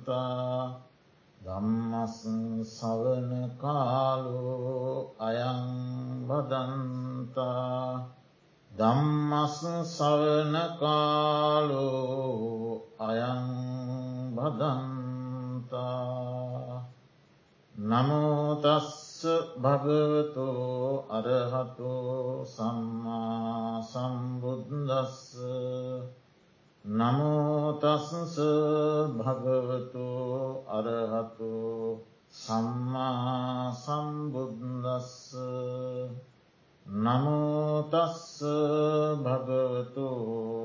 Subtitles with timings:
[0.03, 0.82] බදන්තා
[1.41, 2.19] දම්මස්
[2.69, 5.62] සවන කාලු අයං
[6.27, 8.10] බදන්තා
[8.70, 11.87] දම්මස් සවන කාලු
[13.01, 13.46] අයං
[14.34, 15.93] බදන්තා
[17.74, 18.91] නමෝතස්
[19.57, 20.48] භගවතු
[21.10, 21.93] අරහතු
[22.46, 25.37] සම්මා සම්බුද්දස්ස
[26.84, 28.36] නමෝතස්ස
[29.16, 30.06] භගවතු
[30.68, 31.50] අරහතු
[32.34, 35.37] සම්මා සම්බුද්දස්ස
[36.87, 38.40] නමෝතස්ස
[39.16, 40.09] භගවතු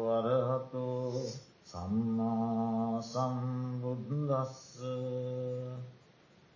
[0.10, 0.88] අරහතු
[1.64, 4.82] සම්මා සම්බුද්දස්ස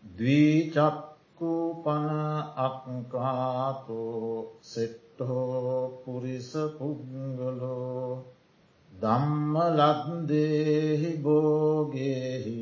[0.04, 2.10] දවීචක්කු පන
[2.58, 8.41] අක්කාතෝ සෙට්ටෝ පුරිස පුද්ගලෝ
[9.02, 12.58] දම්ම ලද්දේහි බෝගේහි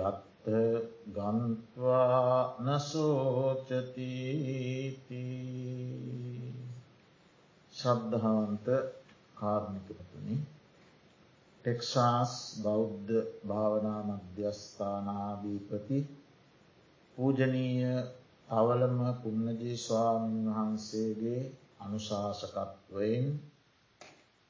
[0.00, 0.46] යත්ත
[1.08, 4.02] ගන්ත්වා නසෝචතීති
[7.82, 8.66] ශ්‍රද්ධාවන්ත
[9.36, 10.36] කාර්මිකපතුනි
[11.64, 13.12] ටෙක්සාස් බෞද්ධ
[13.48, 15.98] භාවනා මධ්‍යස්ථානාධීපති
[17.16, 17.94] පූජනීය
[18.48, 21.42] අවලම පුන්නජී ස්වාමීන් වහන්සේගේ
[21.80, 23.26] අනුශාසකත්වයෙන්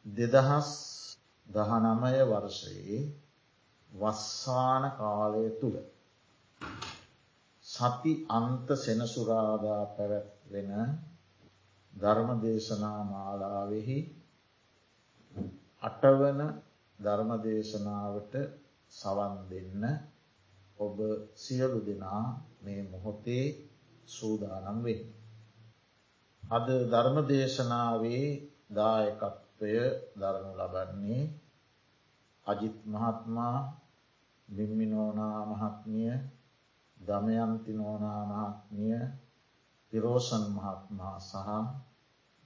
[0.06, 0.70] දෙදහස්
[1.46, 3.00] දහනමය වර්ෂයේ
[3.92, 5.78] වස්සාන කාලය තුළ
[7.66, 10.70] සති අන්ත සෙනසුරාදා පැවැත්වෙන
[11.94, 13.98] ධර්මදේශනා මාලාවෙහි
[15.82, 16.40] අටවන
[16.98, 18.34] ධර්මදේශනාවට
[18.92, 19.84] සවන් දෙන්න
[20.78, 20.96] ඔබ
[21.36, 22.24] සියලු දෙනා
[22.62, 23.46] මේ මොහොතේ
[24.08, 25.02] සූදානම් වෙන්න.
[26.42, 28.26] අද ධර්මදේශනාවේ
[28.70, 29.74] දායකත්වය
[30.16, 31.22] දරනු ලබන්නේ
[32.46, 33.58] අජිත් මහත්මා
[34.48, 36.12] බිම්මිනෝනා මහත්මිය
[37.00, 38.98] දමයන්ති නෝනා මහත්මිය
[39.92, 41.48] පිරෝසන් මහත්මා සහ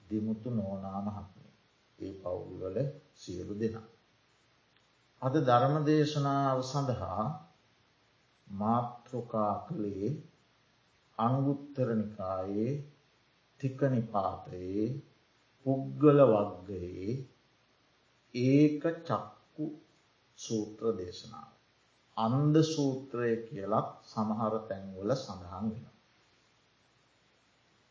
[0.02, 1.52] දිමුතු නෝනා මහත්මිය
[1.98, 2.76] ඒ පවුල්වල
[3.14, 3.88] සියලු දෙනා.
[5.22, 7.24] අද ධර්මදේශනාව සඳහා
[8.48, 10.10] මාතෘකා කළේ
[11.18, 12.72] අංගුත්තරනිකායේ
[13.60, 14.86] තිකනිපාතයේ
[15.66, 17.10] පුද්ගල වර්ගයේ
[18.34, 19.66] ඒක චක්කු
[20.38, 21.50] සූත්‍ර දේශනාව.
[22.16, 25.95] අන්ද සූත්‍රය කියලත් සමහර තැන්වල සඳහන් වෙන.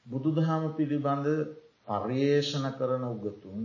[0.05, 1.27] බුදුදහම පිළිබඳ
[1.85, 3.61] පර්යේෂණ කරන උගතුන්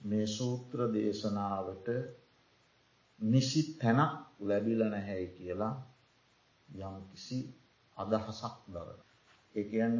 [0.00, 1.88] මේ සූත්‍ර දේශනාවට
[3.20, 5.74] නිසි තැනක් ලැබිල නැහැයි කියලා
[6.68, 7.38] යම් කිසි
[7.96, 9.00] අදහසක් දරන.
[9.54, 9.94] එකයන්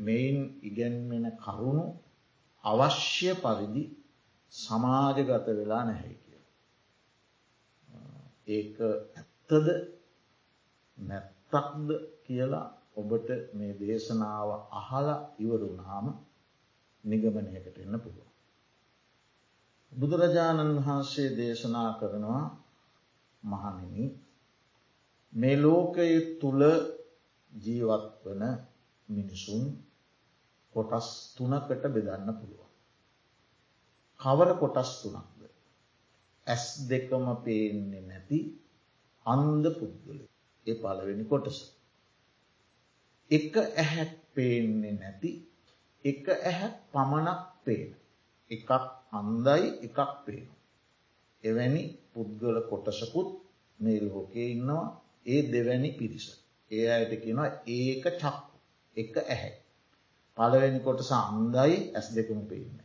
[0.00, 1.86] මෙයින් ඉගැන්වෙන කරුණු
[2.64, 3.84] අවශ්‍ය පරිදි
[4.52, 6.42] සමාජගත වෙලා නැහැ කිය.
[8.48, 9.66] ඒක ඇත්තද
[10.98, 11.88] නැත්තක්ද
[12.24, 15.08] කියලා ඔබට මේ දේශනාව අහල
[15.38, 16.06] ඉවරුනාම
[17.04, 18.28] නිගමනයකට එන්න පුළුව.
[19.92, 22.44] බුදුරජාණන් වහන්සේ දේශනා කරනවා
[23.42, 24.04] මහනිනි
[25.32, 26.08] මේ ලෝකය
[26.40, 26.62] තුළ
[27.52, 28.42] ජීවත් වන
[29.08, 29.62] මිනිසුන්
[30.74, 32.70] කොටස් තුනකට බෙදන්න පුළුවන්.
[34.20, 35.40] කවර කොටස් තුනක්ද.
[36.46, 38.38] ඇස් දෙකම පේන්නේ නැති
[39.26, 40.18] අන්ද පුද්ගල
[40.66, 41.58] ඒ පලවෙනි කොටස.
[43.30, 45.30] එක ඇහැක් පේන්නේ නැති
[46.04, 47.90] එක ඇහැක් පමණක් පේන.
[48.50, 48.70] එකක්
[49.12, 50.46] අන්දයි එකක් පේන.
[51.44, 51.82] එවැනි
[52.12, 53.28] පුද්ගල කොටසකුත්
[53.80, 54.86] මේ ලෝකයේ ඉන්නවා
[55.26, 56.26] ඒ දෙවැනි පිරිස.
[56.70, 58.56] ඒ අයට කියෙනවා ඒක චක්කු
[58.96, 59.52] එක ඇහැ.
[60.36, 62.76] පලවෙනි කොටස අන්දයි ඇස් දෙකම පේන්න.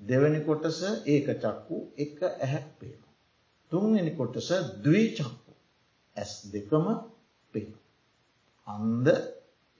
[0.00, 3.00] දෙවැනි කොටස ඒක චක්කු එක ඇහැක් පේන.
[3.72, 4.48] තුන්වෙනි කොටස
[4.84, 5.52] දවී චක්කු
[6.16, 6.86] ඇස් දෙකම
[7.54, 7.70] පේන.
[8.66, 9.06] අන්ද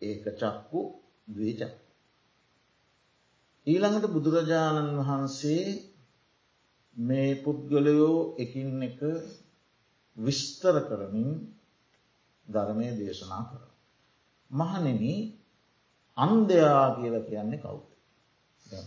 [0.02, 0.80] ඒක චක්කු
[1.28, 1.78] දවීචක්කු.
[3.66, 5.64] ඊළඟට බුදුරජාණන් වහන්සේ
[6.96, 9.00] මේ පුද්ගලයෝ එකින් එක
[10.16, 11.30] විස්තර කරමින්
[12.48, 13.62] ධර්මය දේශනා කර.
[14.50, 15.02] මහනෙන
[16.16, 17.84] අන්දයා කියල කියන්නේ කවුද.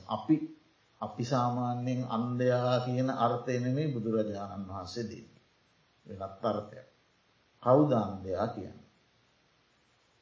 [0.07, 0.36] අපි
[1.01, 5.25] අපි සාමාන්‍යයෙන් අන්දයා කියන අර්ථයනෙමේ බුදුරජාණන් වහන්සේ දී.
[6.06, 6.88] වෙනත් අර්ථයක්.
[7.63, 8.82] කෞදාන්දයා කියන්න.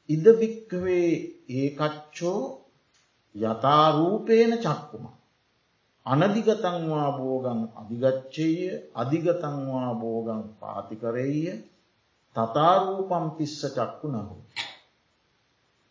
[0.09, 1.09] ඉදභික්කවේ
[1.51, 2.41] ඒකච්චෝ
[3.35, 5.05] යථරූපේන චක්කුම.
[6.05, 8.49] අනදිගතංවා බෝගන් අධිගච්චය
[8.95, 11.37] අධිගතංවා බෝගන් පාතිකරෙය
[12.35, 14.35] තතාරූපම් පිස්ස චක්කු නහු.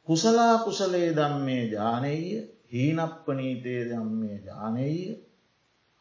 [0.09, 2.17] කුසලා කුසලේ දම්මේ ජානය
[2.71, 4.91] හීනප්පනීතේ දම්මේ ජානය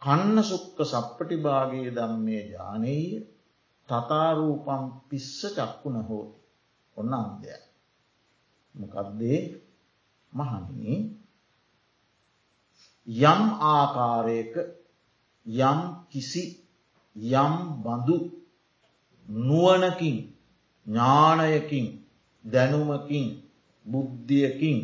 [0.01, 2.97] කන්න සුක්ක සප්පටි භාගේ දම්මේ ජානය
[3.89, 6.25] තතාරූපම් පිස්ස චක්කු නහෝ
[6.97, 7.68] ඔන්න අන්දය.
[8.75, 9.39] මොකක්දේ
[10.33, 10.95] මහනිනි
[13.07, 14.53] යම් ආකාරයක
[15.45, 15.79] යම්
[16.09, 16.43] කිසි
[17.15, 18.17] යම් බඳු
[19.27, 20.17] නුවනකින්
[20.87, 21.87] ඥානයකින්
[22.45, 23.25] දැනුමකින්
[23.85, 24.77] බුද්ධියකින්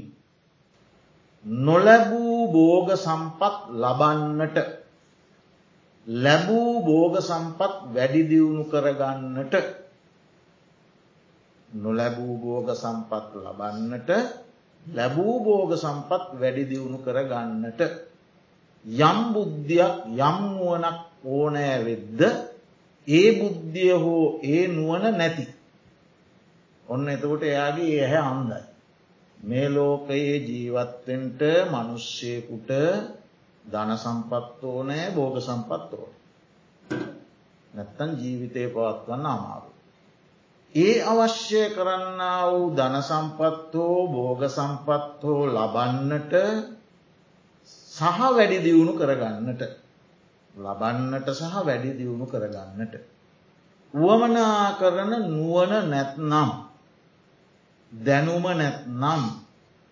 [1.45, 4.57] නොලැබූ බෝග සම්පත් ලබන්නට
[6.07, 9.53] ලැබූ බෝග සම්පත් වැඩිදියුණු කරගන්නට
[11.69, 14.09] නොලැබූ බෝග සම්පත් ලබන්නට
[14.85, 17.81] ලැබූ බෝග සම්පත් වැඩිදියුණු කරගන්නට
[18.85, 22.21] යම් බුද්ධියක් යම් නුවනක් ඕනෑ වෙද්ද
[23.07, 25.45] ඒ බුද්ධිය හෝ ඒ නුවන නැති.
[26.85, 28.63] ඔන්න එතකොට එයාගේ ඇහැ අන්දයි.
[29.39, 31.41] මේ ලෝකයේ ජීවත්වෙන්ට
[31.71, 32.69] මනුෂ්‍යයකුට
[33.65, 36.07] ධන සම්පත්තෝ නෑ බෝග සම්පත්තෝ.
[37.73, 39.74] නැත්තන් ජීවිතය පවත්වන්න අමාරු.
[40.75, 46.33] ඒ අවශ්‍ය කරන්න වූ ධන සම්පත්තෝ බෝග සම්පත්හෝ ලබන්නට
[47.91, 49.61] සහ වැඩි දියුණු කරගන්නට
[50.53, 52.93] ලබන්නට සහ වැඩි දියුණු කරගන්නට.
[53.93, 56.49] වුවමනා කරන නුවන නැත්නම්
[57.91, 59.21] දැනුම නැත්නම්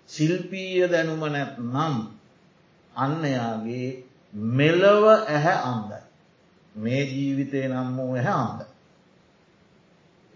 [0.10, 1.96] ශිල්පීය දැනුම නැත්නම්
[2.94, 3.90] අන්නයාගේ
[4.52, 6.04] මෙලව ඇහැ අන්දයි.
[6.76, 8.73] මේ ජීවිතය නම් වූ ඇහැ අන්දයි.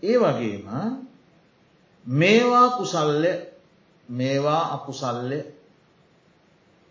[0.04, 0.68] ඒ වගේම
[2.06, 3.32] මේවා කුසල්ලය
[4.10, 5.40] මේවා අකුසල්ලය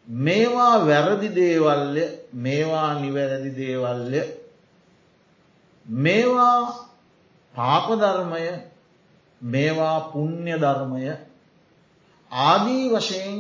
[0.09, 2.05] මේවා වැරදි දේවල්ය
[2.35, 4.21] මේවා නිවැරදි දේවල්ය
[5.87, 6.61] මේවා
[7.55, 8.43] පාපධර්මය
[9.41, 11.17] මේවා පුුණ්්‍ය ධර්මය
[12.31, 13.39] ආදී වශයෙන්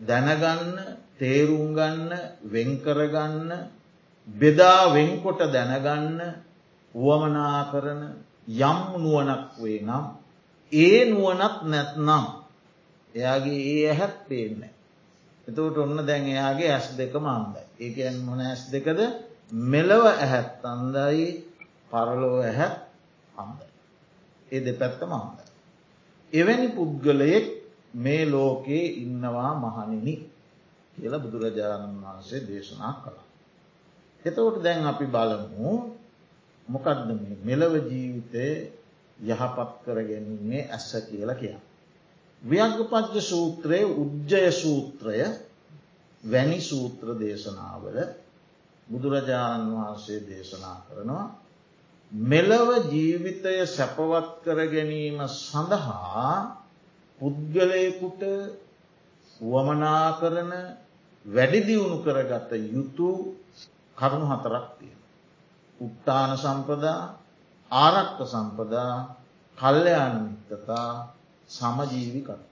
[0.00, 0.78] දැනගන්න
[1.18, 2.12] තේරුම්ගන්න
[2.44, 3.50] වෙන්කරගන්න
[4.28, 6.20] බෙදා වෙන්කොට දැනගන්න
[6.94, 8.02] වුවමනා කරන
[8.48, 10.04] යම් නුවනක් වේ නම්
[10.72, 12.24] ඒ නුවනත් නැත්නම්
[13.14, 14.72] එයාගේ ඒ ඇහැත් පේන්නේ.
[15.46, 17.64] එතකට ඔන්න දැන් එයාගේ ඇස් දෙකම අන්දයි.
[17.78, 19.00] ඒකන් මොන ඇස් දෙකද
[19.52, 21.26] මෙලව ඇහැත් අන්දයි
[21.90, 22.76] පරලෝ ඇහැත්
[23.34, 23.68] අන්දයි.
[24.48, 25.46] ඒ දෙපැත්තම අන්දයි.
[26.32, 27.46] එවැනි පුද්ගලයෙක්
[27.94, 30.14] මේ ලෝකයේ ඉන්නවා මහනිනි
[30.96, 33.26] කියල බුදුරජාණන් වහන්සේ දේශනා කළා.
[34.24, 35.97] එතකොට දැන් අපි බලමු
[36.68, 38.46] මොකක්ද මේ මෙලව ජීවිතය
[39.18, 41.60] යහපත් කර ගැනීමේ ඇස්ස කියල කියා.
[42.42, 45.18] ව්‍යග්ගපච්ච සූත්‍රයේ උද්ජය සූත්‍රය
[46.24, 47.98] වැනි සූත්‍ර දේශනාවල
[48.86, 51.26] බුදුරජාණන් වහන්සේ දේශනා කරනවා
[52.12, 56.56] මෙලව ජීවිතය සැපවත් කර ගැනීම සඳහා
[57.20, 58.22] පුද්ගලයකුට
[59.40, 60.52] වමනා කරන
[61.24, 63.08] වැඩිදියුණු කරගත යුතු
[63.98, 65.00] කරුණු හතරක් තියෙන.
[65.80, 67.00] උත්තාන සම්පදා
[67.70, 68.94] ආරක්ක සම්පදා
[69.58, 70.90] කල්්‍යයාන මිත්තතා
[71.50, 72.42] සමජීවිකත්.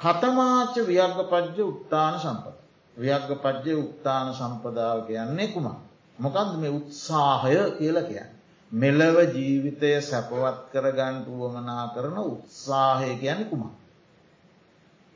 [0.00, 2.56] කතමාච ව්‍යර්ග පජ්‍ය උත්තාන සම්පද.
[2.96, 5.78] ව්‍යර්ග පජ්‍ය උත්තාන සම්පදාව කියන්නේ කුමා.
[6.18, 8.34] මොකක්ද මේ උත්සාහය කියල කියන්න.
[8.72, 13.74] මෙලව ජීවිතය සැපවත් කරගන්ට වමනා කරන උත්සාහය කියන කුමා.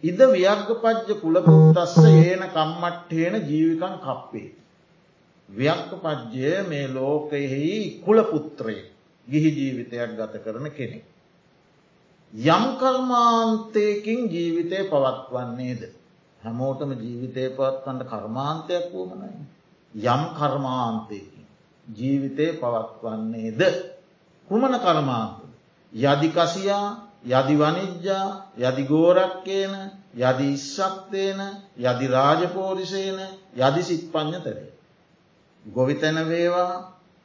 [0.02, 4.48] ඉද ව්‍යර්ග පජ්‍ය කුලපුත්තස්ස ඒන කම්මට්ටේන ජීවිකන් කප්පේ.
[5.48, 8.76] ව්‍යක්ක පජ්‍යය මේ ලෝකයෙහි කුලපුත්‍රය
[9.28, 11.04] ගිහි ජීවිතයක් ගත කරන කෙනෙක්.
[12.32, 15.82] යම් කර්මාන්තයකින් ජීවිතය පවත්වන්නේද.
[16.40, 19.40] හැමෝටම ජීවිතය පවත්වන්නට කර්මාන්තයක් වූමනයි.
[19.94, 21.46] යම් කර්මාන්තයකින්
[21.86, 23.60] ජීවිතය පවත්වන්නේද.
[24.48, 25.38] කුමන කර්මාන්ත.
[25.92, 26.88] යදිකසියා
[27.26, 28.28] යදි වනිජ්ජා
[28.58, 29.74] යදි ගෝරක්කේන
[30.16, 31.40] යදි ඉස්සක්තේන
[31.78, 33.18] යදි රාජපෝරිසේන
[33.56, 34.67] යදි සිත් පඥතරේ.
[35.64, 36.74] ගොවිතැන වේවා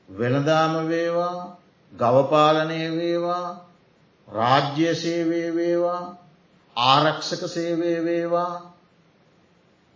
[0.09, 1.57] වෙළදාම වේවා
[1.91, 3.47] ගවපාලනය වේවා
[4.27, 6.01] රාජ්‍ය සේවේ වේවා
[6.77, 8.53] ආරක්ෂක සේවේ වේවා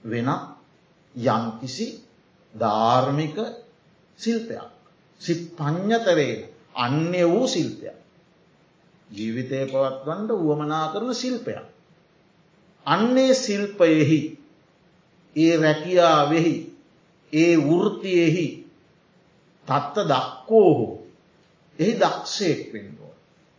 [0.04, 0.30] වෙන
[1.16, 1.88] යම්කිසි
[2.54, 3.38] ධාර්මික
[4.20, 4.62] ශිල්පයක්.
[5.22, 7.98] සිත් පඤ්ඥතරේන අන්‍ය වූ ශිල්පයක්.
[9.10, 11.66] ජීවිතය පවත්වන්ට වුවමනා කරන ශිල්පයක්.
[12.86, 14.20] අන්නේ ශිල්පයෙහි
[15.36, 16.56] ඒ රැකියාවෙහි
[17.34, 18.48] ඒ වෘතියෙහි
[19.68, 21.08] තත්ත දක්කෝහෝ
[21.80, 23.12] එහි දක්ෂයෙක් වෙන්ඩුව.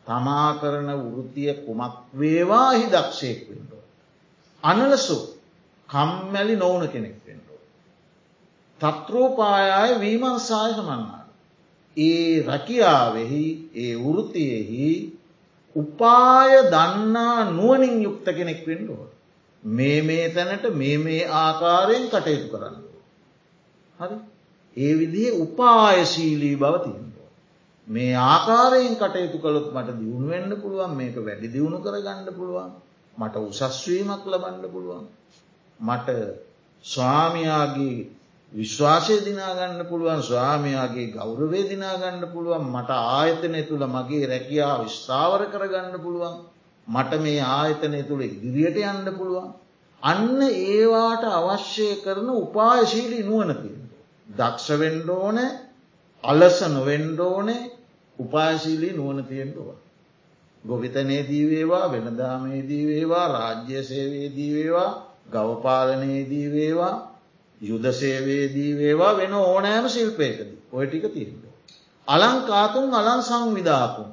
[0.06, 3.82] තමා කරන වෘතිය කුමක් වේවා හි දක්ෂයෙක් වෙන්ඩුව.
[4.62, 5.18] අනලසු
[5.88, 7.60] කම්මැලි නොවන කෙනෙක් වෙන්ඩුව.
[8.80, 11.28] තත්‍රෝපායාය වීමන්සාය සමන්නාට.
[11.96, 13.44] ඒ රැකියාවෙහි
[13.76, 14.88] ඒ වෘතියෙහි
[15.76, 19.00] උපාය දන්නා නුවනින් යුක්ත කෙනෙක් වෙන්ඩුව.
[19.62, 22.88] මේ මේ තැනට මේ මේ ආකාරයෙන් කටයුතු කරන්න.
[23.99, 24.17] හරි
[24.76, 27.31] ඒ විදිහ උපායශීලී බව තියෙනවා.
[27.88, 32.71] මේ ආකාරයෙන් කටයුතු කළොත් මට දියුණුවෙන්න්න පුළුවන් මේක වැඩි දියුණු කර ගණඩ පුළුවන්
[33.17, 35.05] මට උසස්වීමක් ලබන්න පුළුවන්.
[35.81, 36.09] මට
[36.85, 37.99] ස්වාමයාගේ
[38.52, 46.37] විශ්වාසය දිනාගන්න පුළුවන් ස්වාමයාගේ ගෞරවේ දිනාගන්න පුළුවන් මට ආයතනය තුළ මගේ රැකියා විස්ථාවර කරගන්න පුළුවන්
[46.87, 49.50] මට මේ ආයතනය තුළ ඉදිරියට යන්න පුළුවන්.
[50.02, 53.77] අන්න ඒවාට අවශ්‍ය කරන උපායශීලී නුවනතිය.
[54.28, 55.38] දක්ෂවෙන්ඩෝන
[56.25, 57.70] අලස නොවෙන්ඩෝනේ
[58.18, 59.68] උපාශීලී නුවන තියෙන්ටුව.
[60.64, 64.90] ගොවිතනේදී වේවා වෙනදාමේදී වේවා රාජ්‍ය සේවේදී වේවා
[65.32, 66.94] ගවපාලනයේදී වේවා
[67.61, 71.44] යුද සේවේදී වේවා වෙන ඕනෑම ශිල්පයකද ඔය ටික තියෙන්ට.
[72.08, 74.11] අලංකාතුන් අලන් සංවිධාකුන්.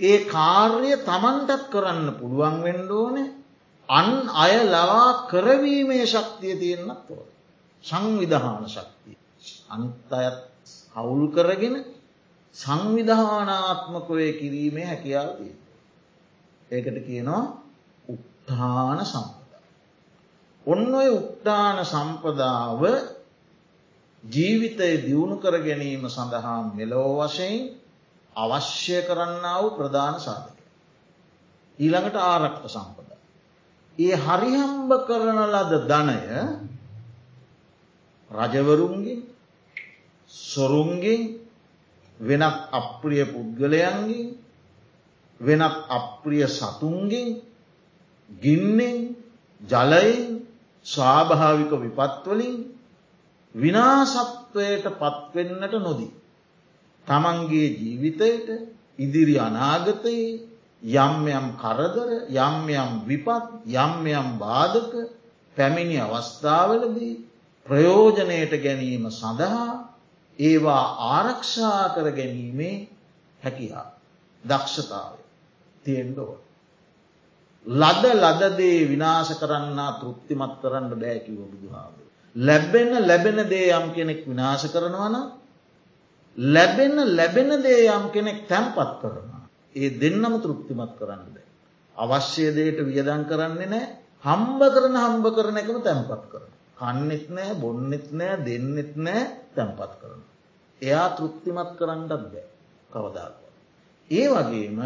[0.00, 3.34] ඒ කාර්ය තමන්ටත් කරන්න පුළුවන් වෙන්ඩෝනේ
[3.88, 7.24] අන් අය ලවා කරවීමේ ශක්තිය තියෙන්න්නත් ඕ.
[7.84, 9.18] සංවිධාන ශක්තිය.
[9.68, 10.38] අනිත් අයත්
[10.94, 11.76] හවුල් කරගෙන
[12.54, 15.52] සංවිධානාත්මකොය කිරීමේ හැකියාව තිය.
[16.70, 17.42] ඒකට කියනවා
[18.08, 19.62] උත්තාන සම්පදා.
[20.66, 22.82] ඔන්න ඔය උත්තාන සම්පදාව
[24.24, 27.56] ජීවිතය දියුණු කර ගැනීම සඳහා මෙලෝ වශයෙන්
[28.36, 30.56] අවශ්‍ය කරන්නාව ප්‍රධාන සාධක.
[31.78, 33.20] ඊළඟට ආරක්ට සම්පදා.
[33.98, 36.18] ඒ හරිහම්බ කරන ලද ධනය
[38.30, 39.35] රජවරුන්ගේ
[40.44, 41.22] සොරුන්ගෙන්
[42.20, 44.36] වෙනත් අප්‍රිය පුද්ගලයන්ගෙන්
[45.40, 47.28] වෙනත් අප්‍රිය සතුන්ගෙන්
[48.28, 49.16] ගින්නෙන්
[49.60, 50.42] ජලයෙන්
[50.86, 52.56] ස්වාභාවික විපත්වලින්
[53.54, 56.12] විනාසත්වයට පත්වෙන්නට නොදී.
[57.06, 58.48] තමන්ගේ ජීවිතයට
[58.98, 60.40] ඉදිරි අනාගතයේ
[60.96, 64.92] යම් යම් කරදර යම් යම් විපත් යම් යම් බාධක
[65.56, 67.14] පැමිණි අවස්ථාවලදී
[67.66, 69.95] ප්‍රයෝජනයට ගැනීම සඳහා
[70.38, 72.74] ඒවා ආරක්ෂා කර ගැනීමේ
[73.40, 73.86] හැකිහා
[74.44, 75.14] දක්ෂතාව
[75.84, 76.34] තියෙන්ඩෝ.
[77.66, 81.94] ලද ලදදේ විනාශ කරන්න තෘප්තිමත් කරන්න බෑකිව බුදුහාාව.
[82.36, 85.16] ලැබෙන ලැබෙන දේ යම් කෙනෙක් විනාශ කරනවන
[86.38, 89.42] ලැබෙන ලැබෙන දේ යම් කෙනෙක් තැන්පත් කරනවා.
[89.74, 91.46] ඒ දෙන්නම තෘප්තිමත් කරන්න බෑ.
[91.96, 93.86] අවශ්‍ය දේට වියදන් කරන්නේ නෑ
[94.24, 96.50] හම්බ කරන හම්බ කරන එකම තැන්පත් කරන.
[96.78, 99.22] කන්නෙත් නෑ බොන්නෙත් නෑ දෙන්නෙත් නෑ
[99.54, 100.22] තැන්පත් කරන.
[100.82, 102.46] එයා තෘප්තිමත් කරන්නත් බෑ
[102.90, 103.34] කවදාක.
[104.10, 104.80] ඒ වගේම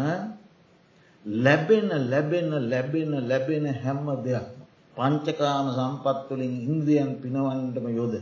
[1.25, 4.47] ලැබෙන ලැබෙන ලැබෙන ලැබෙන හැම්ම දෙයක්
[4.95, 8.15] පංචකාම සම්පත්තුලින් ඉන්ද්‍රියන් පිනවන්ටම යොද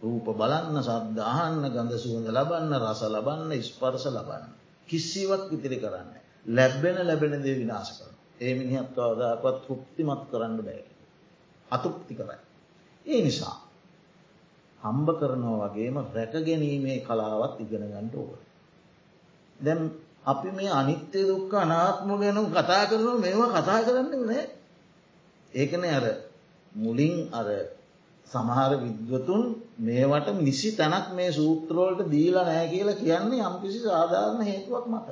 [0.00, 4.44] රූප බලන්න සද්ද අහන්න ගඳ සුවඳ ලබන්න රස ලබන්න ස්පර්ස ලබන්න.
[4.88, 6.08] කිසිවක් ඉතිරි කරන්න.
[6.48, 8.14] ලැබෙන ලැබෙන දේ විනාශ කරන.
[8.40, 10.84] ඒ මිනිහත් කවදාපත් තෘප්තිමත් කරන්න බෑ.
[11.70, 12.38] අතුප්ති කරයි.
[13.06, 13.56] ඒ නිසා
[14.80, 18.30] හම්බ කරනවා වගේම රැක ගැනීමේ කලාවත් ඉගෙන ගණ්ඩ ඕව.
[19.60, 19.80] දැම්
[20.24, 24.44] අපි මේ අනිත්‍ය දුක්ක අනාත්ම ගැනම් කතා කරනවා මේවා කතා කරන්න නෑ.
[25.52, 26.04] ඒකන අර
[26.72, 27.48] මුලින් අර
[28.26, 29.42] සමහර විද්වතුන්
[29.80, 35.06] මේවට නිසි තැනක් මේ සූත්‍රෝලට දීලා නෑ කියලා කියන්නේ යම්කිසි සාධාරණ හේතුවක් මත.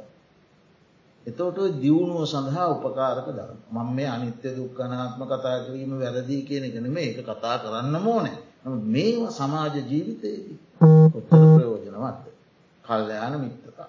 [1.29, 7.09] එතෝට දියුණුව සඳහා උපකාරක දර මං මේ අනිත්‍ය දුක්කනාත්ම කතා කිරීම වැරදිී කියන එකන මේ
[7.13, 8.39] එක කතා කරන්න මෝනෑ
[8.89, 10.59] මේවා සමාජ ජීවිතයේදී
[11.13, 12.27] කොත්තර ප්‍රයෝජනවත්ද
[12.85, 13.89] කල්්‍යයාන මිත්තතා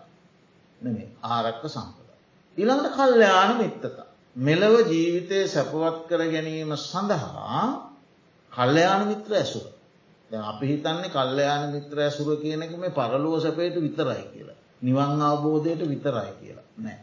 [0.82, 2.10] නෙමේ ආරක්ක සම්පද.
[2.58, 4.06] ඉළඟට කල්්‍යයාන මිත්තතා.
[4.36, 7.66] මෙලව ජීවිතය සැපවත් කර ගැනීම සඳහා
[8.52, 9.68] කල්්‍යයාන මිත්‍ර ඇසුර.
[10.44, 14.58] අපි හිතන්නේ කල්්‍යයාන මිත්‍ර ඇසුර කියනක මේ පරලුව සැපයට විතරයි කියලා.
[14.82, 17.00] නිවන් අවබෝධයට විතරයි කියලා නෑ.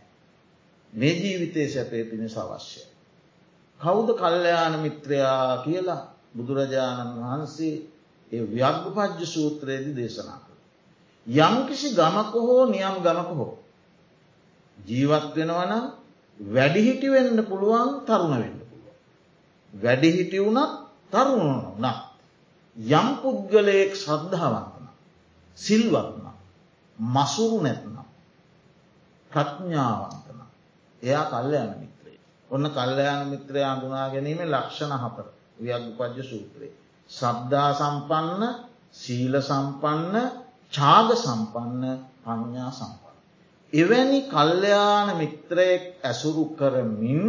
[0.96, 2.86] මේ ජීවිතය සැපේ පිණිස අවශ්‍යය.
[3.80, 6.02] කෞුද කල්්‍යයාන මිත්‍රයා කියලා
[6.34, 7.74] බුදුරජාණන් වහන්සේ
[8.32, 10.58] ඒ ව්‍යග්ගපජ්ජ සූත්‍රයේදි දේශනා කළ.
[11.26, 13.54] යම්කිසි ගමක හෝ නියම් ගමක හෝ.
[14.78, 15.84] ජීවත් වෙනවනම්
[16.40, 18.96] වැඩිහිටි වෙන්න පුළුවන් තරුණ වෙන්න පුළුව.
[19.72, 20.72] වැඩිහිටි වුණත්
[21.12, 21.98] තරුණ නත්.
[22.76, 24.86] යම් පුද්ගලයෙක් ශ්‍රද්ධාවන්තන
[25.58, 26.26] සිල්වත්න
[26.98, 27.96] මසුරු නැත්නම්
[29.30, 30.25] ප්‍රඥාවන්තන
[31.02, 32.18] එයා කල්ලයන මිත්‍රේ
[32.50, 35.26] ඔන්න කල්ලයාන මිත්‍රය අඳුනා ගැනීම ලක්ෂණ හතර
[35.58, 36.74] ව්‍යග්පජ්‍ය සූත්‍රයේ.
[37.10, 38.42] සද්ධා සම්පන්න
[38.92, 40.14] සීල සම්පන්න
[40.72, 41.84] චාග සම්පන්න
[42.24, 43.16] පඥා සම්පන්න.
[43.72, 47.24] එවැනි කල්්‍යයාන මිත්‍රයෙක් ඇසුරු කරමින්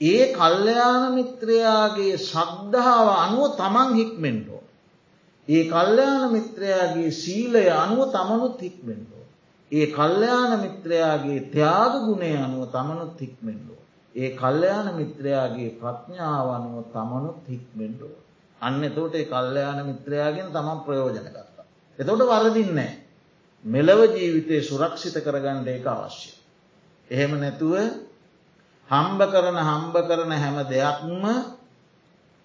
[0.00, 4.62] ඒ කල්්‍යයාන මිත්‍රයාගේ ශද්ධාව අනුව තමන් හික්මෙන්ටෝ.
[5.48, 9.15] ඒ කල්්‍යයාන මිත්‍රයාගේ සීලය අනුව තමනුත් හික්මෙන්ටෝ.
[9.72, 13.80] ඒ කල්්‍යයාන මිත්‍රයාගේ ත්‍යාග ගුණේ අනුව තමනුත් හික්මෙන්ඩෝ.
[14.14, 18.14] ඒ කල්්‍යයාන මිත්‍රයාගේ ප්‍රඥාව අනුව තමනුත් හික්මෙන්ඩෝ.
[18.60, 21.64] අන්න එතෝට ඒ කල්්‍යයාන මිත්‍රයාගෙන් තමන් ප්‍රයෝජන ගත්තා.
[21.98, 22.92] එතොට වරදින්නේ.
[23.64, 26.30] මෙලව ජීවිතය සුරක්ෂිත කරගණ්ඩ එක අවශ්‍ය.
[27.10, 27.74] එහෙම නැතුව
[28.88, 31.24] හම්බ කරන හම්බ කරන හැම දෙයක්ම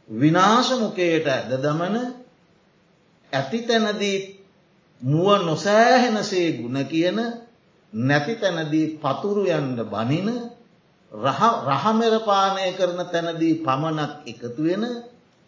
[0.09, 1.97] විනාශමුකයට ඇද දමන
[3.33, 4.17] ඇති තැනදී
[5.01, 7.19] මුව නොසෑහෙනසේ ගුණ කියන
[7.93, 10.29] නැති තැනදී පතුරු යන්ඩ බනින
[11.11, 14.83] රහමෙරපානය කරන තැනදී පමණක් එකතු වෙන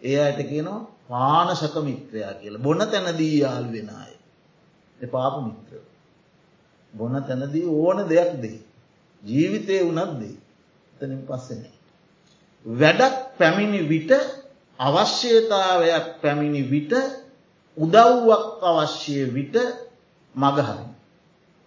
[0.01, 4.13] ඒ අයට කියනවා පානසක මිත්‍රයා කියලා බොන තැනදී යාල් වෙන අය.
[4.99, 5.73] එපාප මිත්‍ර.
[6.93, 8.59] බොන තැනදී ඕන දෙයක් දෙයි.
[9.23, 10.37] ජීවිතය වනත් දෙයි.
[10.93, 11.63] එතනින් පස්සෙන.
[12.65, 14.11] වැඩක් පැමිණි විට
[14.79, 16.93] අවශ්‍යතාවයක් පැමිණි විට
[17.77, 19.55] උදව්වක් අවශ්‍යය විට
[20.35, 20.85] මගහරි.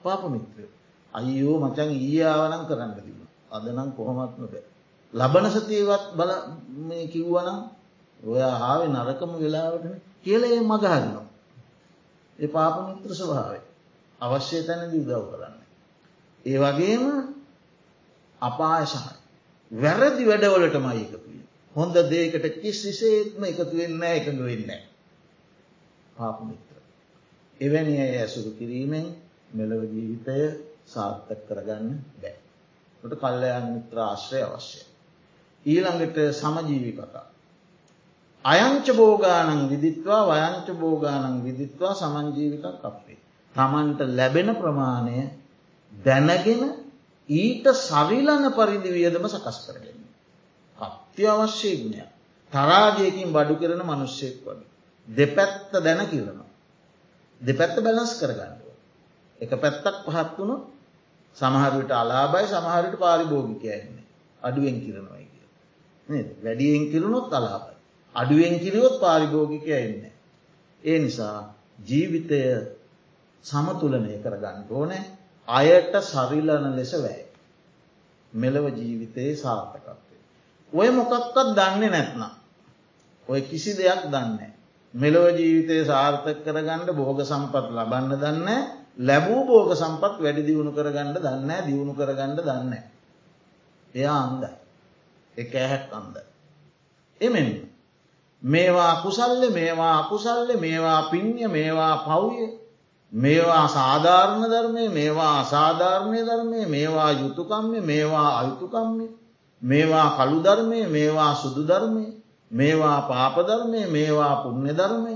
[0.00, 0.68] පාප මිත්‍ර.
[1.12, 3.18] අයියෝ මචන් ඊයාවනම් කරන්න තිබ.
[3.50, 4.62] අදනම් කොහොමත්ම බෑ.
[5.12, 6.30] ලබන සතියවත් බල
[7.06, 7.60] කිව්වනම්
[8.20, 11.26] ඔය ආවේ නරකම වෙලාවටන කියල ඒ මගහරනවා.
[12.38, 13.60] ඒ පාපමිත්‍ර ස්වභාවය
[14.20, 15.56] අවශ්‍ය තැනදී උදව් කරන්න.
[16.44, 17.04] ඒ වගේම
[18.42, 19.16] අපායසාහයි.
[19.70, 21.40] වැරදි වැඩවලට මයි එකතුය.
[21.74, 24.70] හොඳ දේකට කිසිසේත්ම එකතු වෙන්න එකඟ වෙන්න.
[26.16, 26.76] පාපමිත්‍ර.
[27.60, 29.06] එවැනි අය ඇසුරු කිරීමෙන්
[29.54, 30.38] මෙලව ජීවිතය
[30.86, 31.86] සාර්ථක කරගන්න
[32.22, 32.36] බෑ.
[33.02, 34.84] ට කල්ලයන් මිත්‍ර ආශ්‍රය අවශ්‍යය.
[35.66, 37.26] ඊළඟට සමජීවි කතා.
[38.44, 43.18] අයංච බෝගානං විදිත්වා වයංච බෝගානං විදිත්වා සමංජීවිකක් අපේ.
[43.54, 45.18] තමන්ට ලැබෙන ප්‍රමාණය
[45.92, 46.62] දැනගෙන
[47.28, 49.98] ඊට සරිලන පරිදි වියදම සකස් කරගෙන.
[50.78, 52.02] අත්‍යවශ්‍යය ගුණය.
[52.52, 54.75] තරාජයකින් බඩු කරන මනුෂ්‍යයෙක් වගේ.
[55.08, 56.46] දෙපැත්ත දැන කිරනවා.
[57.40, 58.70] දෙපැත්ත බැලස් කරගන්නුව.
[59.38, 60.56] එක පැත්තක් පහත් වුණු
[61.36, 64.04] සමහරවිට අලාබයි සමහරට පාරිභෝගිකයන්නේ
[64.42, 66.24] අඩුවෙන් කිරනවයි කිය.
[66.42, 67.76] වැඩියෙන් කිරුණොත් අලාබයි.
[68.14, 70.02] අඩුවෙන් කිරියොත් පාරිභෝගිකය එන්න.
[70.82, 72.40] ඒ නිසා ජීවිතය
[73.44, 75.04] සමතුලනය කරගන්න ඕනෑ
[75.48, 77.26] අයට සරිලන ලෙස වැෑ.
[78.32, 80.16] මෙලව ජීවිතයේ සාර්ථකත්වය.
[80.72, 82.32] ඔය මොකක්කත් දන්නේ නැත්නම්.
[83.28, 84.55] ඔය කිසි දෙයක් දන්නේ.
[84.94, 88.48] මෙලොව ජීවිතය සාර්ථක කරගන්නඩ බෝග සම්පත් ලබන්න දන්න
[88.98, 92.72] ලැබූ බෝග සම්පත් වැඩි දියුණු කරගන්නඩ දන්න දියුණු කරගන්නඩ දන්න.
[93.94, 94.50] එයා අන්දයි.
[95.36, 96.16] එක ඇහැක් අන්ද.
[97.20, 97.48] එමෙන්
[98.42, 102.46] මේවා කුසල්ල මේවා අකුසල්ල මේවා පින්ය මේවා පව්ය
[103.12, 109.06] මේවා සාධාරණ ධර්මය මේවා අසාධාරණය ධර්මය මේවා යුතුකම්ය මේවා අයුතුකම්ය
[109.62, 112.04] මේවා කළු ධර්මය මේවා සුදු ධර්මය
[112.50, 115.14] මේවා පාපධර්මය මේවා පුුණ්‍ය ධර්මය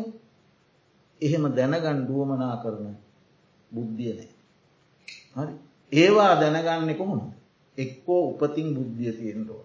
[1.21, 2.97] එහෙම දැනගන් දුවමනා කරන
[3.71, 4.31] බුද්ධිය නෑ.
[5.37, 5.55] හරි
[5.93, 7.23] ඒවා දැනගන්න කොහොම
[7.79, 9.65] එක්කෝ උපතින් බුද්ධිය තියෙන්ටෝ.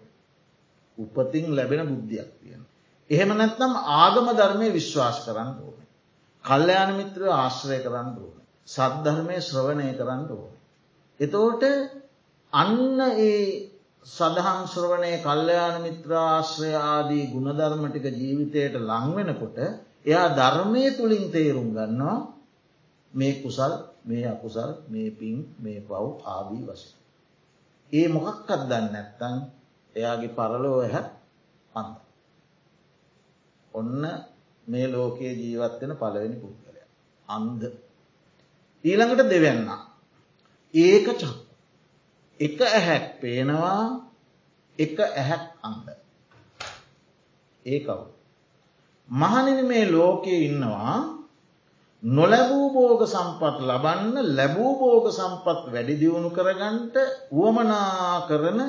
[0.98, 2.62] උපතින් ලැබෙන බුද්ධියක් තියෙන.
[3.10, 5.80] එහෙම නැත්නම් ආගම ධර්මය විශ්වාස කරන්න ඕන.
[6.44, 8.36] කල්්‍යයාන මිත්‍ර ආශ්‍රය කරන්න ඕන.
[8.68, 10.52] සද්ධර්මය ශ්‍රවණය කරන්න ඕන.
[11.20, 11.62] එතෝට
[12.52, 13.75] අන්න ඒ
[14.06, 19.58] සදහන් ශ්‍රවණය කල්්‍යයාන මිත්‍රාශ්‍රය ආදී ගුණධර්මටික ජීවිතයට ලංවෙනකොට
[20.06, 22.18] එයා ධර්මය තුළින් තේරුම් ගන්නවා
[23.12, 23.72] මේ කුසල්
[24.04, 26.88] මේ අකුසල් මේ පින් මේ පව් ආදී වශය.
[27.90, 29.36] ඒ මොකක්කත් දන්න නැත්තන්
[29.96, 31.04] එයාගේ පරලෝ ඇහැ
[31.72, 31.96] අන්ද.
[33.74, 34.02] ඔන්න
[34.66, 36.80] මේ ලෝකයේ ජීවත්වෙන පලවෙනි පුද්ගලය.
[37.28, 37.62] අන්ද.
[38.84, 39.68] ඊළඟට දෙවන්න.
[40.74, 41.45] ඒක චක්.
[42.40, 43.82] එක ඇහැක් පේනවා
[44.78, 45.86] එක ඇහැක් අන්ද.
[47.66, 48.00] ඒකව.
[49.08, 51.16] මහනින මේ ලෝකයේ ඉන්නවා
[52.02, 56.96] නොලැබූ බෝග සම්පත් ලබන්න ලැබූ බෝග සම්පත් වැඩි දියුණු කරගන්ට
[57.30, 58.60] වුවමනා කරන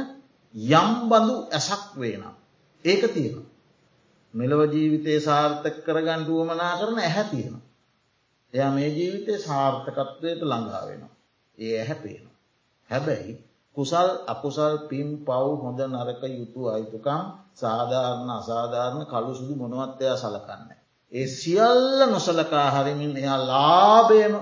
[0.74, 2.36] යම් බඳු ඇසක් වේනම්.
[2.86, 3.52] ඒක තියෙනවා.
[4.34, 7.66] මෙලව ජීවිතය සාර්ථක කරගන්න වුවමනා කරන ඇහැ තියෙනවා.
[8.54, 11.14] එයා මේ ජීවිතය සාර්ථකත්වයට ළඟා වෙනවා.
[11.58, 12.26] ඒ ඇහැපේන.
[12.90, 13.34] හැබැයි
[13.78, 17.22] කුසල් අකුසල් පින් පව් හොඳ නරක යුතු අයුතුකම්
[17.54, 20.70] සාධාරණ අසාධාරණ කළු සුදු මොනවත්තයා සලකන්න.
[21.12, 24.34] ඒ සියල්ල නොසලකා හරිමින් එයා ලාබේම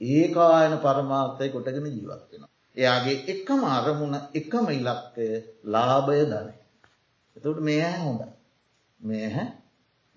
[0.00, 2.42] ඒකායන පරමාර්ථය කොටගෙන ජීවත් වෙන.
[2.76, 5.28] එයාගේ එකම අරමුණ එකම ඉලක්කය
[5.66, 6.52] ලාභය ධනය.
[7.36, 8.22] එතට මේ හොඳ
[9.00, 9.36] මේහ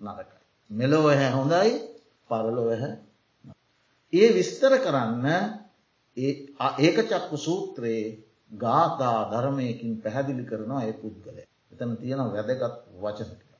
[0.00, 0.38] නරකයි.
[0.70, 1.72] මෙලොවහ හොඳයි
[2.30, 2.84] පරලොවහ
[4.12, 5.26] ඒ විස්තර කරන්න
[6.78, 8.08] ඒක චක්කු සූත්‍රයේ
[8.50, 11.42] ගාථා ධර්මයකින් පැහැදිලි කරනවා ඒ පුද්ගලය.
[11.72, 13.50] එතන තියෙන වැදගත් වචනටික.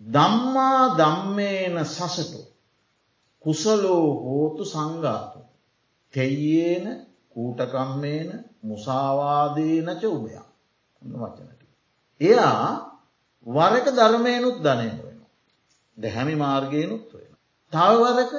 [0.00, 2.40] දම්මා දම්මේන සසටු
[3.44, 5.40] කුසලෝ හෝතු සංගාතු
[6.14, 6.86] තෙයියේන
[7.30, 8.30] කූටකම්මේන
[8.62, 10.46] මුසාවාදීනච උබයක්
[11.02, 11.62] වචනට.
[12.20, 12.68] එයා
[13.46, 15.20] වරක ධර්මයනුත් ධනය වෙන.
[15.98, 17.32] දැහැමි මාර්ගයනුත් වෙන.
[17.72, 18.32] තවවරක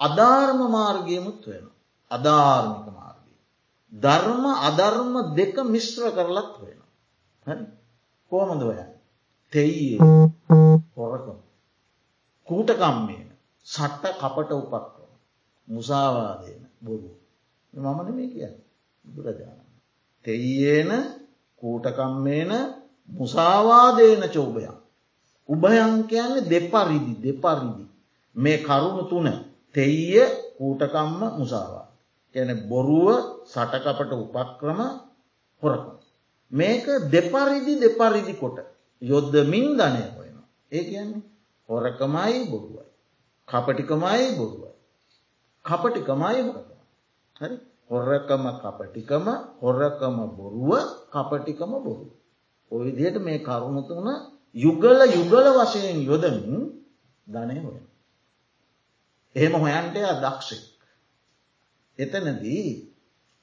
[0.00, 1.64] අධාර්ම මාර්ගයමුත් වෙන.
[2.10, 3.09] අධාර්මික මාර්ගය.
[3.92, 7.60] ධර්ම අධර්ම දෙක මිශ්‍ර කරලත් වෙන.
[8.32, 8.78] කෝමද ඔය
[9.52, 9.98] තෙයියේ
[10.96, 11.38] හොරකම.
[12.48, 13.28] කූටකම්මේන
[13.66, 15.10] සට්ට කපට උපක්කම.
[15.68, 17.10] මුසාවාදයන බොරු.
[17.72, 18.56] මමන මේ කියන්න
[19.04, 19.70] බුදුරජාණන්.
[20.24, 20.90] තෙයියේන
[21.62, 22.52] කූටකම්මේන
[23.08, 24.76] මුසාවාදයන චෝභයන්.
[25.48, 27.84] උභයන් කියන්නේ දෙපරිදි දෙපරිදි.
[28.36, 29.28] මේ කරුණු තුන
[29.74, 30.26] තෙයිය
[30.58, 31.89] කූටකම්ම මුසාවා.
[32.34, 33.08] ගැන බොරුව
[33.46, 34.80] සටකපට උපක්‍රම
[35.62, 35.98] හොරකම.
[36.52, 38.58] මේක දෙපරිදි දෙපරිදි කොට
[39.02, 40.46] යොද්ධමින් ධනය හොයනවා.
[40.72, 41.22] ඒ කියන්නේ
[41.68, 42.84] හොරකමයි බොරුවයි.
[43.48, 44.72] කපටිකමයි බොරුවයි.
[45.64, 46.80] කපටිකමයි හොරකම.
[47.36, 47.56] හරි
[47.90, 49.26] හොරකම කපටිකම
[49.60, 50.70] හොරකම බොරුව
[51.10, 52.06] කපටිකම බොරු.
[52.70, 54.08] ඔය විදියට මේ කරුණුතුන
[54.54, 56.54] යුගල යුගල වශයෙන් යොදමින්
[57.26, 57.84] ධනය හොයන.
[59.36, 60.69] එහෙම හොයන්ට දක්ෂෙක්.
[62.00, 62.66] එතනදී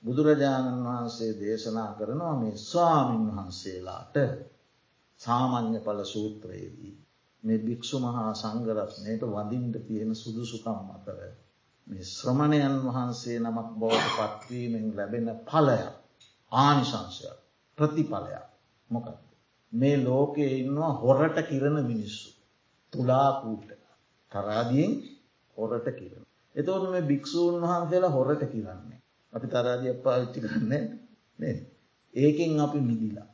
[0.04, 4.16] බුදුරජාණන් වහන්සේ දේශනා කරනවා මේ ස්වාමීන් වහන්සේලාට
[5.22, 6.94] සාමං්්‍ය පල සූත්‍රයේදී
[7.44, 11.20] මේ භික්‍ෂු මහා සංගරත්නයට වදින්ට තියෙන සුදුසුකම් අතර
[11.88, 15.94] මේ ශ්‍රමණයන් වහන්සේ නමක් බවට පත්වීමෙන් ලැබෙන පලයක්
[16.52, 17.38] ආනිශංශයක්
[17.78, 18.46] ප්‍රතිඵලයක්
[18.90, 19.18] මොකක්ද.
[19.74, 22.30] මේ ලෝකයේ ඉන්නවා හොරට කිරණ මිනිස්සු.
[22.94, 23.70] තුලාකූට
[24.32, 24.94] තරාදියෙන්
[25.58, 26.27] හොරට කිරණ.
[26.58, 29.00] එතවට මේ භික්‍ෂූන් වහන්සේලා හොරට කිරන්නේ.
[29.34, 31.54] අපි තරාදිය පාවිච්චි කරන්නේ
[32.14, 33.30] ඒකෙන් අපි මිදිලා.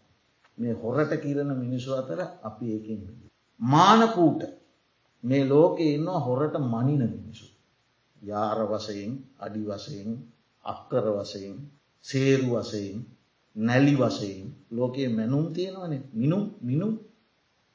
[0.58, 3.28] මේ හොරට කිරණ මිනිසු අතර අපි ඒකෙන් මිදි.
[3.60, 4.42] මානකූට
[5.24, 7.48] මේ ලෝකෙ ඉන්නවා හොරට මනින මිනිසු.
[8.22, 10.10] යාර වසයෙන් අඩි වසයෙන්
[10.66, 11.58] අක්කර වසයෙන්
[12.06, 12.98] සේරු වසයෙන්
[13.56, 16.94] නැලි වසයෙන් ලෝකයේ මැනුම් තියෙනවන මිනුම් මිනුම්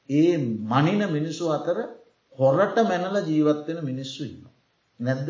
[0.09, 0.33] ඒ
[0.65, 1.77] මනින මිනිස්සු අතර
[2.37, 4.48] හොරට මැනල ජීවත්වෙන මිනිස්සු ඉන්න.
[4.99, 5.29] නැද්ද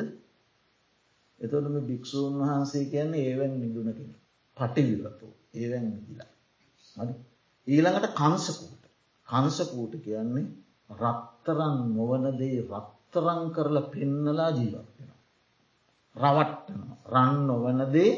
[1.42, 4.10] එතොටම භික්‍ෂූන් වහන්සේ කියන්නේ ඒවැන් මිදුන කෙන
[4.58, 6.32] පටිවිලතු ඒවැන් මිදිලා.
[6.98, 7.14] මඩි
[7.68, 8.84] ඊළඟට කංසකූට
[9.28, 10.48] කංසකූට කියන්නේ
[10.90, 15.12] රත්තරන් නොවනදේ රත්තරං කරලා පෙන්නලා ජීවත්වෙන.
[16.16, 18.12] රවට්ටන රන් නොවනදේ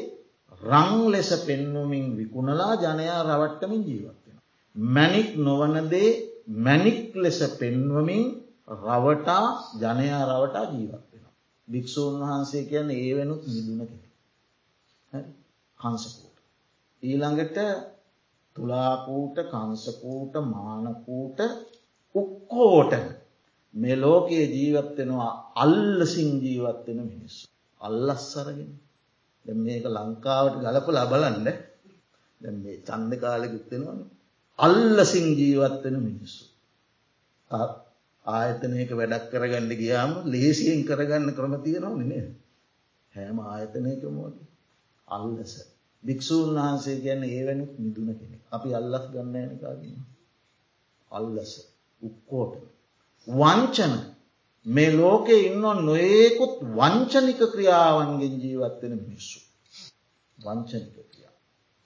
[0.62, 4.36] රං ලෙස පෙන්නුමින් විකුණලා ජනයා රවට්ටමින් ජීවත්වෙන.
[4.76, 6.10] මැනික් නොවනදේ
[6.46, 8.24] මැනික් ලෙස පෙන්වමින්
[8.68, 11.11] රවටා ජනයා රවටා ජීවත් වෙන.
[11.72, 15.24] භික්‍ෂූන් වහන්සේ කියන්න ඒ වෙනුත් මිදුන කෙන.
[15.80, 16.36] කංසකූට.
[17.02, 17.58] ඊළඟට
[18.56, 21.40] තුලාකූට කංසකූට මානකූට
[22.14, 23.06] උක්කෝටන
[23.74, 27.44] මේ ලෝකයේ ජීවත්වෙනවා අල්ලසිං ජීවත්වෙන මිනිස්සු.
[27.80, 28.70] අල්ලස්සරගෙන
[29.46, 31.46] මේක ලංකාවට ගලප ලබලන්න
[32.56, 34.00] මේ චන්ද කාලෙකුත්වෙනවන
[34.58, 36.44] අල්ලසිං ජීවත්වෙන මිනිස්සු.
[38.26, 42.24] ආයතනයක වැඩක් කරගන්න ගියාම ලේසියෙන් කරගන්න ක්‍රම තියෙනවා නේ
[43.14, 44.48] හැම ආයතනයක මෝගේ
[45.08, 45.54] අල්ලස
[46.02, 50.02] භික්‍ෂූන් වහන්සේ ගැන්න ඒවැනිත් මිදුන කෙනෙ අපි අල්ලස් ගන්න යනකාගන්න
[51.10, 51.52] අල්ලස.
[52.02, 52.54] උක්කෝට.
[53.26, 53.94] වංචන.
[54.66, 59.38] මේ ලෝකෙ ඉන්න නොඒකුත් වංචනික ක්‍රියාවන්ගෙන් ජීවත්වෙන මිනිස්සු.
[60.38, 61.34] වංචනික ක්‍රියා.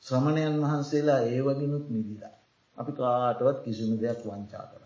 [0.05, 2.35] ශ්‍රමණයන් වහන්සේලා ඒවගෙනුත් මිදිලා.
[2.79, 4.86] අපි කාටවත් කිසිම දෙයක් වංචා කර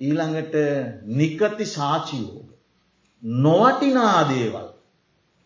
[0.00, 0.54] ඊළඟට
[1.12, 2.48] නිකති සාචියෝග.
[3.42, 4.68] නොවටිනා දේවල්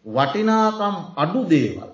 [0.06, 1.90] වටිනාකම් අඩු දේවල්.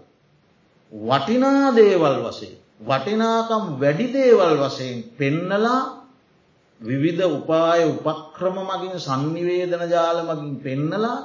[0.93, 2.59] වටිනා දේවල් වසේ.
[2.81, 5.83] වටිනාකම් වැඩි දේවල් වසයෙන් පෙන්නලා
[6.81, 11.19] විවිධ උපාය උපක්‍රම මගින් සංනිවේදන ජාල මගින් පෙන්නලා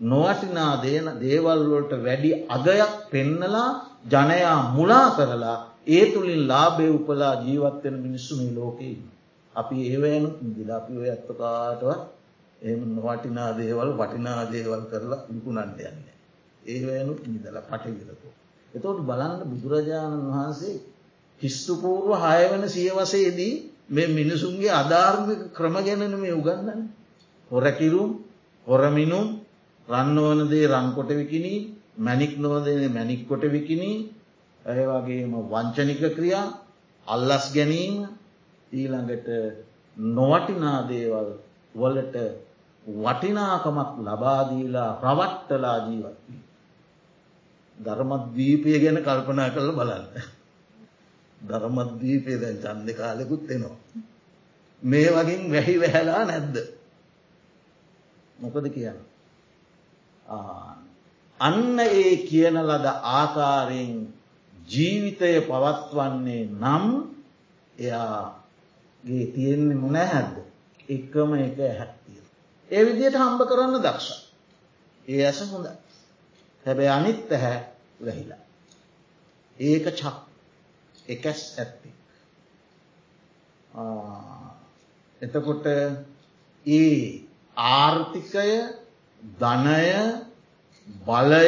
[0.00, 3.70] නොවටිනා දේන දේවල්වලට වැඩි අගයක් පෙන්නලා
[4.06, 9.17] ජනයා මුලා කරලා ඒ තුළින් ලාබේ උපලා ජීවත්වෙන මිනිස්සු මේ ලෝකෙන්න.
[9.58, 12.00] අපි ඒවයන දිලාපි ඔය ඇත්තකාටවත්
[12.62, 16.04] එම නොවටිනා දේවල් වටිනා දේවල් කරලා විකුණන්ට යන්න.
[16.66, 18.32] ඒවයනුත් නිදල පටවිලකෝ.
[18.68, 20.76] එතෝට බලන්න බුදුරජාණන් වහන්සේ
[21.40, 23.54] හිස්තුපූර්ව හයවන සියවසේදී
[23.88, 26.88] මේ මිනිසුන්ගේ අධාර්මික ක්‍රම ගැනන මේ උගන්නන්නේ
[27.50, 28.10] හොරකිරුම්
[28.66, 29.26] හොරමිනුම්
[29.88, 31.58] රන්නවන දේ රංකොට විකිනී
[31.98, 33.96] මැනික් නොවදන මැනික් කොට විකිනී
[34.62, 36.46] ඇය වගේම වංචනික ක්‍රියා
[37.06, 37.94] අල්ලස් ගැනීම
[38.72, 39.28] ඊළඟට
[39.96, 41.30] නොවටිනා දේවල්
[41.74, 42.16] වලට
[42.86, 46.42] වටිනාකමක් ලබාදීලා රවට්ටලා ජීවත්වී.
[47.78, 50.06] ධර්මද්වීපය ගැන කල්පනා කළ බලන්න.
[51.40, 53.76] ධර්මද්වීපය දැන් චන්ද කාලෙකුත් එනවා.
[54.82, 56.56] මේ වගින් වැහි වැහැලා නැද්ද.
[58.38, 59.00] මොකද කියන්න.
[61.40, 64.14] අන්න ඒ කියන ලද ආකාරයෙන්
[64.68, 66.86] ජීවිතය පවත්වන්නේ නම්
[69.04, 70.36] එයාගේ තියෙන්නේ මොනැහැද්ද
[70.88, 72.22] එකම එක හැත්තිය.
[72.70, 74.08] ඒ විදියට හම්බ කරන්න දක්ෂ.
[75.08, 75.66] ඒ ඇස හොඳ
[76.66, 77.58] හැබැ අනිත් ඇහැ
[78.00, 78.42] වැහිලා.
[79.58, 80.16] ඒක චක්
[81.08, 81.90] එකස් ඇත්ති.
[85.22, 85.66] එතකොට
[86.66, 87.24] ඒ
[87.56, 88.50] ආර්ථිකය
[89.20, 89.94] ධනය
[91.06, 91.46] බලය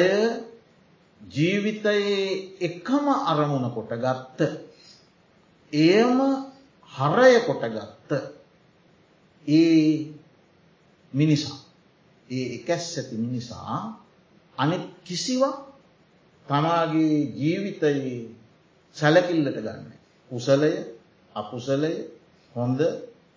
[1.21, 4.41] ජීවිතයේ එකම අරමුණ කොට ගත්ත
[5.73, 6.19] එයම
[6.93, 8.11] හරය කොට ගත්ත
[9.45, 10.13] ඒ
[11.13, 11.59] මිනිසා
[12.29, 13.77] ඒ එකැස් ඇති මිනිසා
[14.57, 15.57] අනෙක් කිසිවක්
[16.47, 18.31] තමාගේ ජීවිතයේ
[18.97, 19.93] සැලකිල්ලට ගන්න.
[20.31, 20.73] කුසලය
[21.33, 21.93] අකුසලය
[22.55, 22.81] හොඳ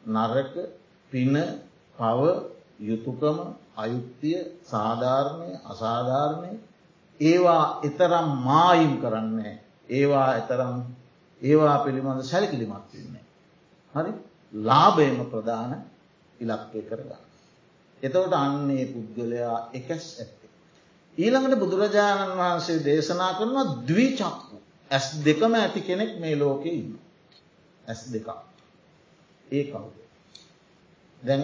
[0.06, 0.54] නරක
[1.12, 1.36] පින
[1.98, 2.22] පව
[2.80, 3.38] යුතුකම
[3.76, 6.52] අයුක්තිය සාධාරණය අසාධාරණය
[7.20, 9.54] ඒවා එතරම් මායිම් කරන්නේ
[9.90, 10.78] ඒවා එතරම්
[11.42, 13.13] ඒවා පිළිබඳ සැලකිලිමත් වෙන්නේ.
[13.96, 14.12] හරි
[14.54, 15.72] ලාභයම ප්‍රධාන
[16.40, 17.22] ඉලක්කය කරගන්න.
[18.04, 20.52] එතවට අන්නේ පුද්ගලයා එකස් ඇත්තේ.
[21.18, 24.56] ඊළඟට බුදුරජාණන් වහන්සේ දේශනා කරනවා දවීචක්කු
[24.92, 26.92] ඇස් දෙකම ඇති කෙනෙක් මේ ලෝකෙ ඉන්න.
[27.84, 28.28] ඇස් දෙක.
[29.48, 29.96] ඒ කවුද.
[31.22, 31.44] දැන්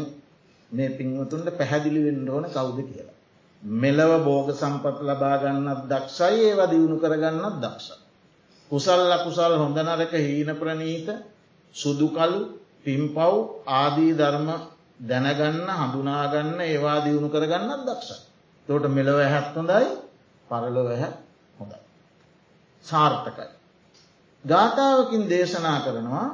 [0.72, 3.18] මේ පින්වතුන්ට පැහැදිලි වෙන්න ඕන කවුද කියලා.
[3.64, 7.88] මෙලව බෝග සම්පත් ලබා ගන්නත් දක්ෂයි ඒව දියුණු කරගන්නත් දක්ෂ.
[8.72, 11.10] කුසල් අකුසල් හොඳ නරක හීන ප්‍රනීත
[11.76, 12.40] සුදුකලු
[12.84, 13.18] පිම්පව්
[13.74, 14.50] ආදී ධර්ම
[15.02, 18.20] දැනගන්න හඳුනාගන්න ඒවා දියුණු කරගන්නත් දක්ෂ.
[18.68, 19.88] තෝට මෙලව හැත් හොඳයි
[20.50, 21.12] පරලොව හැ
[21.58, 21.80] හොඳයි.
[22.86, 23.48] සාර්ථකයි.
[24.46, 26.28] ගාථාවකින් දේශනා කරනවා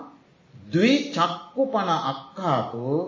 [0.54, 3.00] දවී චක්කු පන අක්කාතෝ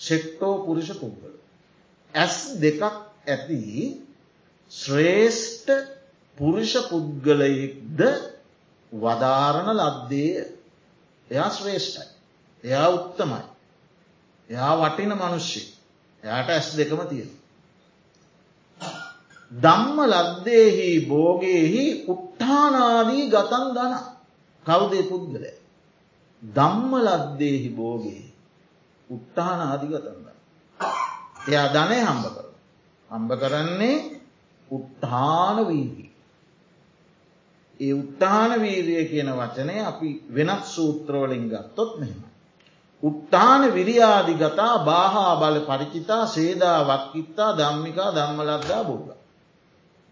[0.00, 1.34] ශෙක්ටෝ පුරුෂ පුද්ගල.
[2.14, 2.82] ඇස් දෙකක්
[3.26, 3.60] ඇති
[4.72, 5.70] ශ්‍රේෂ්ඨ
[6.38, 8.00] පුරුෂ පුද්ගලයෙක්ද
[8.92, 10.36] වදාරණ ලද්දේ
[11.32, 12.06] එයා ශ්‍රේෂ්ඨයි.
[12.64, 13.42] එයා උත්තමයි.
[14.50, 15.66] එයා වටින මනුෂ්‍යය.
[16.22, 17.30] එයාට ඇස් දෙකම තියෙන.
[19.52, 23.94] දම්ම ලද්දේහි බෝගයෙහි උට්ඨානාදී ගතන් දන
[24.66, 25.50] කවුදේ පුද්ගලය.
[26.42, 28.24] දම්ම ලද්දේහි බෝගේ
[29.10, 30.26] උට්ටාන ආදිගතන්න.
[31.48, 32.46] එයා ධනය හම්බ කර.
[33.10, 33.96] හම්බ කරන්නේ
[34.68, 36.11] උට්ඨාන වීදී.
[37.82, 42.22] ඒ උත්තාන වීරිය කියන වචනය අපි වෙනත් සූත්‍රෝලින් ගත්තොත් මෙහෙම.
[43.02, 49.08] උත්තාන විරියාදි ගතා බාහා බල පරිචිතා සේදා වක්කිත්තා ධම්මිකා ධම්මලද්දා බෝග.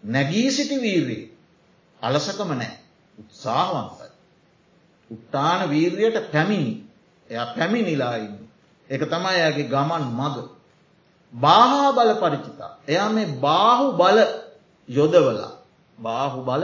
[0.02, 1.24] නැගී සිටි වීරී
[2.02, 2.74] අලසකම නෑ
[3.18, 4.10] උත්සාහවන්තයි.
[5.10, 6.72] උත්තාන වීර්යට පැමිණි
[7.30, 8.38] එය පැමිණිලායින්න.
[8.90, 10.36] එක තමයි ඇගේ ගමන් මග.
[11.34, 12.72] බාහා බල පරිචිතා.
[12.88, 14.18] එයා මේ බාහු බල
[14.88, 15.52] යොදවලා
[15.98, 16.62] බාහු බල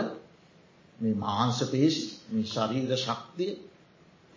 [1.00, 2.02] මාංස පේශි
[2.44, 3.52] ශරීර ශක්තිය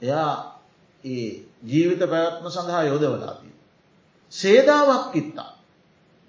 [0.02, 0.60] එයා
[1.06, 3.54] ඒ ජීවිත පැවැත්ම සඳහා යොදවලාතිය.
[4.34, 5.52] සේදාවක් ඉත්තා.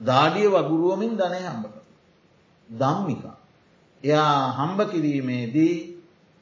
[0.00, 1.82] දාඩිය වගුරුවමින් ධනය හම්බ කර.
[2.68, 3.36] දම්මිකා.
[4.04, 5.74] එයා හම්බ කිරීමේදී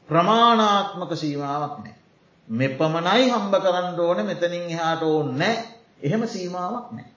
[0.09, 1.97] ප්‍රමාණාත්මක සීමාවක් නෑ.
[2.49, 5.57] මෙපමණයි හම්බ කරන්න ඕන මෙතනින් එහාට ඕන්න නෑ
[6.03, 7.11] එහෙම සීමාවක් නෑ.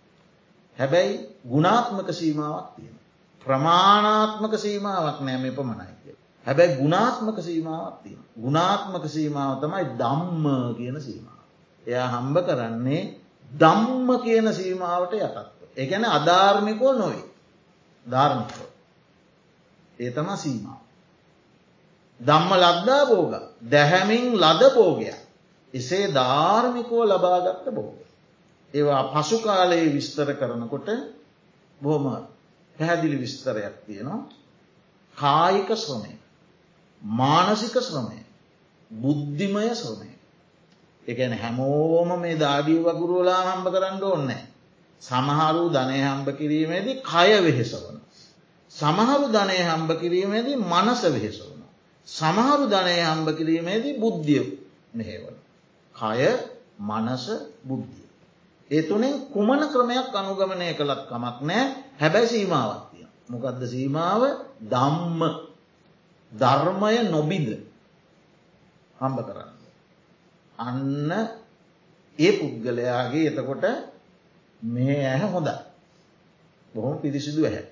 [0.78, 1.14] හැබැයි
[1.46, 2.96] ගුණාත්මක සීමාවක් තියෙන.
[3.42, 6.01] ප්‍රමාණාත්මක සීමාවක් නෑ මෙපමණයි.
[6.46, 8.24] හැබැයි ගුණාත්මක සීමාවක් තියෙන.
[8.38, 10.46] ගුණාත්මක සීමාව තමයි දම්ම
[10.78, 11.40] කියන සීමාව.
[11.86, 13.02] එයා හම්බ කරන්නේ
[13.52, 15.48] දම්ම කියන සීමාවට යටත්ව.
[15.78, 17.24] එකන අධාර්මිකෝ නොයි.
[18.06, 18.70] ධර්මිකෝ.
[20.00, 20.82] ඒ තම සීමාව.
[22.20, 23.34] දම්ම ලද්දා බෝග
[23.70, 25.20] දැහැමින් ලද බෝගයක්.
[25.74, 27.98] එසේ ධාර්මිකෝ ලබාගත්ත බෝග.
[28.74, 30.88] ඒවා පසු කාලයේ විස්තර කරනකොට
[31.80, 32.06] බොහොම
[32.76, 34.22] පැහැදිලි විස්තරයක් තියෙනවා
[35.18, 36.14] කායික ශ්‍රමය
[37.02, 38.20] මානසික ශ්‍රමය
[38.92, 40.12] බුද්ධිමය ශ්‍රමය.
[41.04, 44.44] එකන හැමෝම මේ දාඩිය වගුරුවලා හම්බ කරන්න ඕන්නෑ
[45.02, 47.98] සමහරු ධනය හම්බ කිරීමේදී කය වෙහෙසවන
[48.72, 51.62] සමහරු ධනය හම්බ කිරීමේදී මනස වෙහෙසවන
[52.08, 54.46] සමහරු ධනය හම්බ කිරීමේදී බුද්ධිය
[54.94, 55.36] මෙහෙවන
[55.96, 56.30] කය
[56.82, 57.26] මනස
[57.64, 58.08] බුද්ධිය.
[58.70, 61.64] ඒ තුනෙන් කුමන ක්‍රමයක් අනුගමනය කළත් කමක් නෑ
[62.00, 63.06] හැබැයි සීමාවත්තිය.
[63.30, 64.22] මොකදද සීමාව?
[64.64, 65.22] දම්ම
[66.32, 67.48] ධර්මය නොබිද
[68.98, 69.52] හම්බ කරන්න.
[70.60, 71.12] අන්න
[72.20, 73.66] ඒ පුද්ගලයාගේ එතකොට
[74.62, 75.56] මේ ඇහැ හොඳයි.
[76.74, 77.66] බොහොම පිරිසිදු ඇහැ.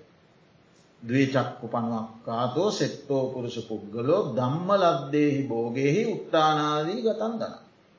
[1.03, 7.55] දවේචක්කු පනුවක්කාතෝ සෙක්තෝ පුරුෂ පුද්ගලෝ දම්ම ලද්දේහි බෝගෙහි උත්තානාදී ගතන් දන.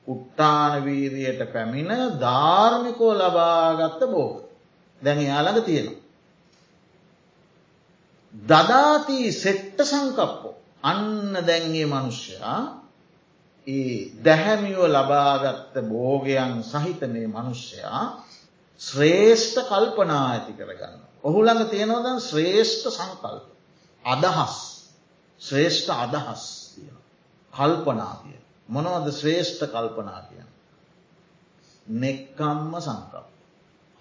[0.07, 4.35] උත්තානවීරයට පැමිණ ධාර්මිකෝ ලබාගත්ත බෝග.
[5.01, 6.00] දැන් යාළඟ තියෙනවා.
[8.33, 12.61] දදාතිී සෙට්ට සංකප්පෝ අන්න දැන්ගේ මනුෂ්‍යයා
[13.67, 18.03] ඒ දැහැමියෝ ලබාගත්ත බෝගයන් සහිත මේ මනුෂ්‍යයා
[18.81, 20.99] ශ්‍රේෂ්ඨ කල්පනා ඇති කරගන්න.
[21.23, 23.45] ඔහු ළඟ තියෙනවද ශ්‍රේෂ්ඨ සංකල්ප.
[24.05, 24.55] අදහස්
[25.41, 26.97] ශ්‍රේෂ්ඨ අදහස් තියෙන.
[27.53, 28.39] කල්පනා කිය.
[28.69, 30.43] මොනවද ශ්‍රේෂ්ඨ කල්පනා කිය.
[31.87, 33.25] නෙක්කම්ම සංකප්.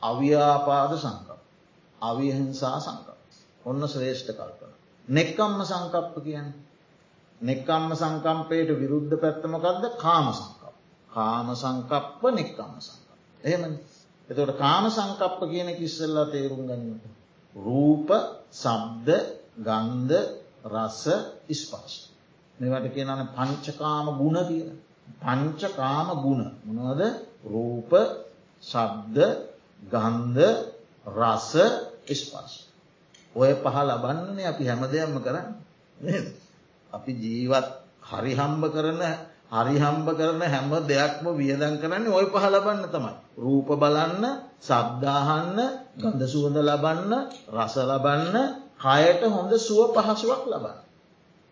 [0.02, 1.40] අව්‍යාපාද සංකප්.
[2.02, 3.19] අවිහිංසා සංකප්.
[3.64, 4.72] ඔන්න ශ්‍රේෂ්ඨ කල්පන.
[5.08, 6.50] නෙක්කම්ම සංකප්ප කියන්න.
[7.40, 10.74] නෙක්කම්ම සංකම්පයට විරුද්ධ පැත්තමකක්ද කාම සංකප්.
[11.10, 13.08] කාම සංකප්ප නෙක්කම්ම සංකප්.
[13.42, 13.62] එහෙම
[14.28, 17.04] එතට කාම සංකප්ප කියන කිස්සල්ලා තේරුම් ගන්නට.
[17.54, 18.08] රූප
[18.54, 19.08] සබ්ද
[19.58, 20.14] ගන්ධ
[20.66, 21.02] රස
[21.48, 21.98] ඉස්පර්ශ.
[22.58, 24.70] මේවට කියනන පංචකාම ගුණ කියන.
[25.18, 27.02] පංචකාම ගුණ මොනවද
[27.46, 27.92] රූප
[28.62, 29.18] සබ්ද
[29.90, 30.40] ගන්ධ
[31.10, 31.52] රස
[32.06, 32.69] ඉස්පර්ශ.
[33.34, 36.24] ඔය පහ ලබන්නනේ අපි හැම දෙයක්ම කරන්න
[36.92, 37.66] අපි ජීවත්
[38.02, 39.02] හරි හම්බ කරන
[39.50, 43.12] හරි හම්බ කරන හැම දෙයක්ම වියදන් කරන්නේ ඔය පහ ලබන්න තමයි.
[43.36, 44.24] රූප බලන්න
[44.60, 45.58] සබ්දාහන්න
[45.96, 47.12] ගඳ සුවඳ ලබන්න
[47.50, 48.36] රස ලබන්න
[48.78, 50.78] කයට හොඳ සුව පහසුවක් ලබන්න.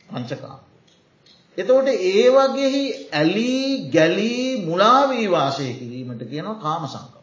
[0.08, 0.60] පංචකාම.
[1.58, 7.14] එතකොට ඒ වගෙහි ඇලී ගැලී මුලාවී වාසය කිරීමට කියනවා කාම සංකප.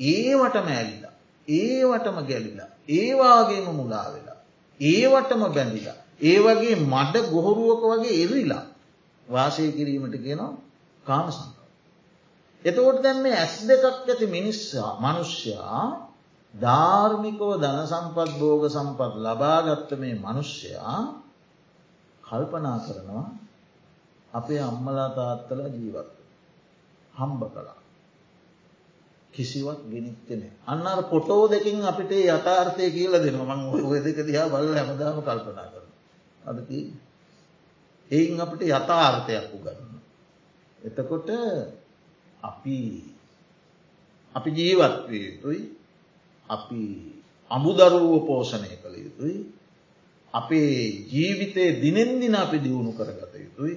[0.00, 1.14] ඒවටම ඇලිලා.
[1.48, 2.73] ඒවටම ගැලිලා.
[2.88, 4.38] ඒවාගේම මුලා වෙලා.
[4.80, 5.98] ඒවටම බැඳිලා.
[6.20, 8.64] ඒ වගේ මඩ ගොහොරුවක වගේ එරිලා
[9.26, 10.52] වාසය කිරීමට කියනවා
[11.04, 11.58] කාම සංකප.
[12.62, 15.84] එතකොට දැන් මේ ඇස් දෙකක් ඇති මිනිස්සා මනුෂ්‍යයා
[16.54, 21.00] ධාර්මිකව ධන සම්පත් බෝග සම්පත් ලබාගත්ත මේ මනුෂ්‍යයා
[22.24, 23.26] කල්පනා කරනවා
[24.32, 26.10] අපේ අම්මලා තාත්තල ජීවත්
[27.14, 27.83] හම්බ කලා.
[29.34, 30.42] කිසිවත් ගෙනනිත්තන.
[30.64, 35.88] අන්නර පොටෝ දෙකින් අපිට යථාර්ථය කියල දෙන මං ඔය දෙක දිහා බල හැමදාම කල්පනා කරන.
[36.42, 36.78] අදති
[38.10, 39.98] එයින් අපට යථාර්ථයක් උගන්න.
[40.78, 41.28] එතකොට
[42.42, 42.78] අපි
[44.34, 45.62] අපි ජීවත්වය යුතුයි
[46.44, 46.80] අපි
[47.50, 49.38] අමුදරුව පෝෂණය කළ යුතුයි
[50.34, 53.76] අපේ ජීවිතය දිනෙන්දින අපි දියුණු කරගත යුතුයි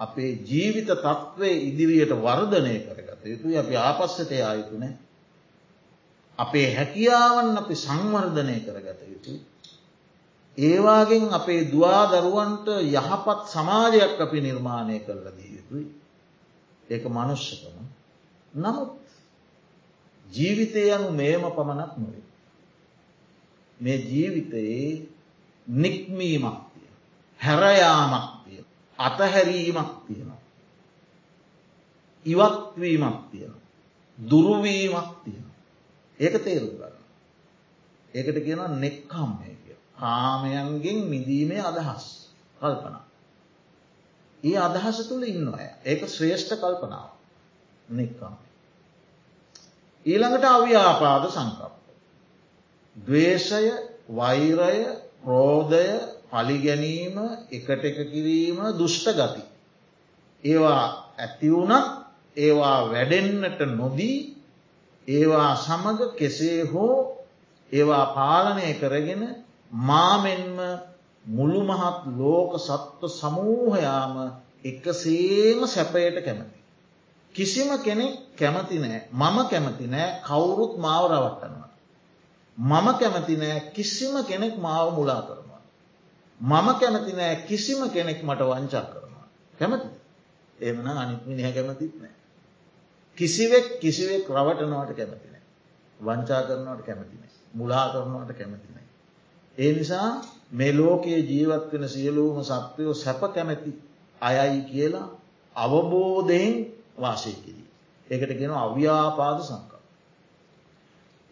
[0.00, 4.94] අපේ ජීවිත තත්ත්වය ඉදිරියට වර්ධනය කරගත යුතුයි අපි ආපස්සට ආයුතුනෑ
[6.38, 9.40] අපේ හැකියාවන් අපි සංවර්ධනය කරගත යුතුයි
[10.58, 15.86] ඒවාගෙන් අපේ දවා දරුවන්ට යහපත් සමාජයක් අපි නිර්මාණය කරල දී යුතුයි
[16.88, 17.76] ඒක මනුෂ්‍යකම
[18.52, 18.98] නමුත්
[20.26, 22.24] ජීවිතය යනු මේම පමණක් නොවේ.
[23.80, 25.08] මේ ජීවිතයේ
[25.66, 26.88] නික්මීමක් තිය.
[27.40, 28.37] හැරයාමක් තිය.
[28.98, 30.40] අතහැරීමක් තියෙනවා.
[32.26, 33.66] ඉවත්වීමක් තියෙනවා.
[34.18, 35.56] දුරුවීමක් තියෙනවා.
[36.20, 36.96] ඒක තේරුම් ගන්න.
[38.14, 39.76] ඒකට කියන නෙක්කම්මය කිය.
[39.94, 42.06] කාමයන්ගෙන් මිදීමේ අදහස්
[42.60, 43.04] කල්පනා.
[44.44, 47.10] ඒ අදහස තුළ ඉන්න අය ඒක ශ්‍රේෂ්ඨ කල්පනාව
[47.88, 48.34] නික්කම්.
[50.06, 51.74] ඊළඟට අව්‍යාපාද සංකප්ප.
[52.96, 53.66] දවේශය
[54.10, 54.78] වෛරය
[56.28, 57.16] රෝධය පලිගැනීම
[57.50, 59.42] එකට එක කිරීම දුෂ්ට ගති.
[60.44, 61.72] ඒවා ඇතිවුනත්
[62.36, 64.36] ඒවා වැඩෙන්නට නොදී
[65.08, 67.26] ඒවා සමඟ කෙසේ හෝ
[67.72, 70.58] ඒවා පාලනය කරගෙන මාමෙන්ම
[71.24, 74.14] මුළු මහත් ලෝක සත්ව සමූහයාම
[74.64, 76.58] එකසේම සැපයට කැමති.
[77.34, 81.68] කිසිම කෙනෙක් කැමති නෑ මම කැමති නෑ කවුරුත් මාව රවට්ටනවා.
[82.58, 85.47] මම කැමති නෑ කිසිම කෙනෙක් මාව මුලා කරනවා.
[86.40, 89.26] මම කැමති නෑ කිසිම කෙනෙක් මට වංචා කරනවා.
[89.54, 89.88] කැමති
[90.58, 92.14] එමන අනිත්මිනිහ කැමතිත් නෑ.
[93.18, 95.42] කිසිවෙක් කිසිවෙක් රවටනවට කැමතිනෑ.
[96.00, 97.30] වංචා කරනවට කැමතිනෑ.
[97.54, 98.86] මුලා කරනවට කැමතිනෑ.
[99.58, 100.10] ඒ නිසා
[100.52, 103.70] මේ ලෝකයේ ජීවත් වෙන සියලූම සත්වයෝ සැප කැමැති
[104.20, 105.08] අයයි කියලා
[105.56, 106.54] අවබෝධයෙන්
[107.00, 107.66] වාසය කිරී.
[108.06, 109.82] ඒකට ගෙන අව්‍යාපාද සංකා.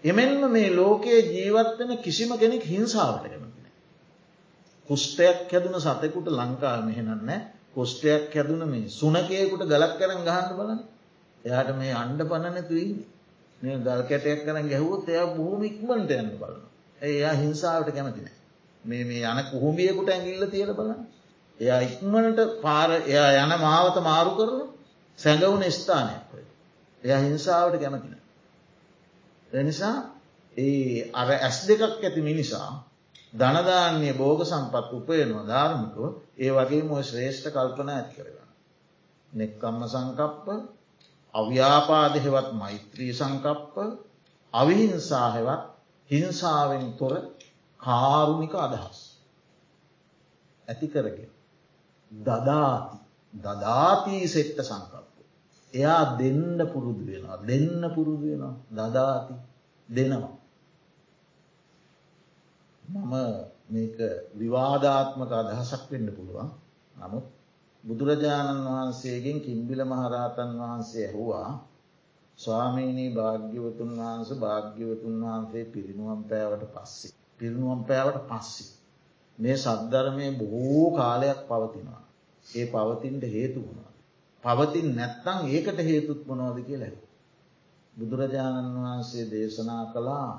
[0.05, 3.46] එමෙන්ම මේ ලෝකයේ ජීවත් වෙන කිසිම කෙනෙක් හිංසාවට කැමතින.
[4.89, 7.33] කුෂ්ටයක් හැදුන සතෙකුට ලංකා මෙහෙනන්න
[7.75, 10.81] කුෂ්ටයක් හැදුන මේ සුනකයකුට ගලක් කරන ගහන්න බලන
[11.45, 13.15] එයාට මේ අන්ඩ පණනැතුවන්නේ
[13.61, 16.61] මේ ගල් කැටයක් කරන ගැහුවොත් එය බොහොම ඉක්මට යන්න බලන.
[17.03, 18.29] එයා හිංසාාවට කැමතින.
[18.85, 21.07] මේ මේ යන කුහුඹියකුට ඇගිල්ල තියෙන බලන්න.
[21.59, 24.61] එයා ඉක්මනට පාර එයා යන මාවත මාරු කරන
[25.19, 26.45] සැඟවුන ස්ථානයක් ඔය.
[27.03, 28.17] එයා හිංසාාවට කැමතින.
[29.51, 29.97] එනිසා
[30.57, 32.71] ඒ අර ඇස් දෙකක් ඇති මිනිසා
[33.37, 35.99] ධනධාන්‍ය බෝග සම්පත් උපයනවා ධාර්මිකව
[36.39, 38.51] ඒ වගේ මොය ශ්‍රේෂ්ඨ කල්පන ඇති කරගන්න.
[39.33, 40.47] නෙක්කම්ම සංකප්ප
[41.35, 43.75] අව්‍යාපාදහෙවත් මෛත්‍රී සංකප්ප
[44.55, 45.63] අවිහිංසාහෙවත්
[46.11, 47.15] හිංසාවෙන් තොර
[47.81, 48.99] කාරුණික අදහස්.
[50.69, 51.31] ඇති කරගෙන.
[52.11, 52.97] දදාති
[53.35, 55.15] දදාතිී සෙට්ට සංකප්ප.
[55.75, 59.35] එයා දෙන්න පුරුදු වෙනවා දෙන්න පුරුදු වෙනවා දදාති
[59.89, 60.35] දෙනවා.
[62.89, 63.15] මම
[63.69, 63.97] මේක
[64.35, 66.49] විවාධාත්මක අදහසක් වෙන්න පුළුවන්
[66.95, 67.27] නමුත්
[67.85, 71.49] බුදුරජාණන් වහන්සේගෙන් කිම්බිල මහරහතන් වහන්සේ ඇහුවා
[72.39, 77.13] ස්වාමීනී භාග්‍යවතුන් වහන්ස භාග්‍යවතුන් වහන්සේ පිරිනුවම් පෑවට පස්සේ.
[77.41, 78.71] පිරිනුවම් පෑවට පස්සේ.
[79.39, 82.03] මේ සද්ධරමය බොහෝ කාලයක් පවතිනවා.
[82.47, 83.93] ඒ පවතින්ට හේතු වුණා.
[84.45, 86.97] පවතින් නැත්තං ඒකට හේතුත් මොනෝද කිය ලැබ.
[87.95, 90.31] බුදුරජාණන් වහන්සේ දේශනා කළා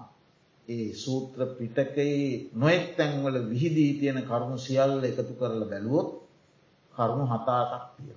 [0.67, 6.09] ඒ සූත්‍ර පිටකයි නොෙක් තැන්වල විහිදී තියෙන කරුණු සියල්ල එකතු කරල බැලුවොත්
[6.93, 8.15] කරුණු හතාටක් තිය.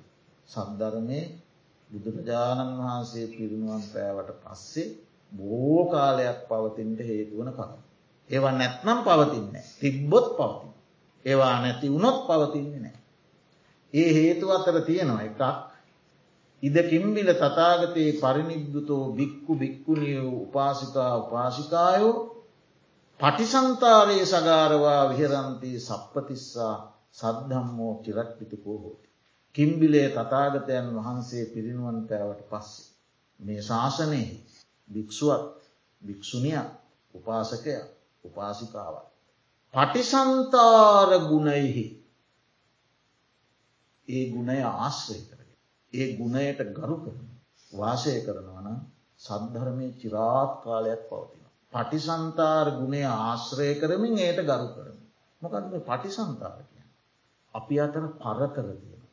[0.49, 1.21] සද්ධරමය
[1.91, 4.89] බුදුරජාණන් වහන්සේ පිරිනුවන් පෑවට පස්සේ
[5.33, 7.71] බෝ කාලයක් පවතින්ට හේතුවන කර.
[8.31, 10.73] ඒවා නැත්නම් පවතින්නේ තිබ්බොත් පවතින්.
[11.25, 12.99] ඒවා නැති වුණොත් පවතින්නේ නෑ.
[13.93, 15.43] ඒ හේතු අතර තියෙනවා එකක්
[16.63, 22.40] ඉද කිම්බිල තතාගතයේ පරිනිබ්දුතෝ බික්කු බික්කුණිය උපාසිකා උපාසිකායෝ
[23.21, 26.75] පටිසන්තාරයේ සගාරවා විහරන්තී සප්පතිස්සා
[27.13, 29.09] සද්ධම්මෝ චිරක්පිතිකෝ හෝති.
[29.55, 32.87] කිම්බිලේ තතාගතයන් වහන්සේ පිරිනුවන් පෑවට පස්සේ.
[33.41, 34.31] මේ ශාසනයේ
[34.89, 35.57] භික්‍ෂුවත්
[36.03, 36.61] භික්‍ෂුණිය
[37.15, 37.75] උපාසකය
[38.25, 38.95] උපාසිකාව.
[39.75, 41.87] පටිසන්තාර ගුණයිහි
[44.09, 45.53] ඒ ගුණය ආශ්‍රය කරගෙන.
[45.93, 47.29] ඒ ගුණයට ගරු කරන
[47.73, 48.69] වාසය කරනවන
[49.21, 51.40] සද්ධර්මය චිරාත් කාලයක් පවතින.
[51.73, 54.99] පටිසන්තාර ගුණේ ආශ්‍රය කරමින් ඒයට ගරු කරන.
[55.43, 56.85] මොකද මේ පටිසන්තාර කිය.
[57.55, 59.05] අපි අතර පරතර තියෙන.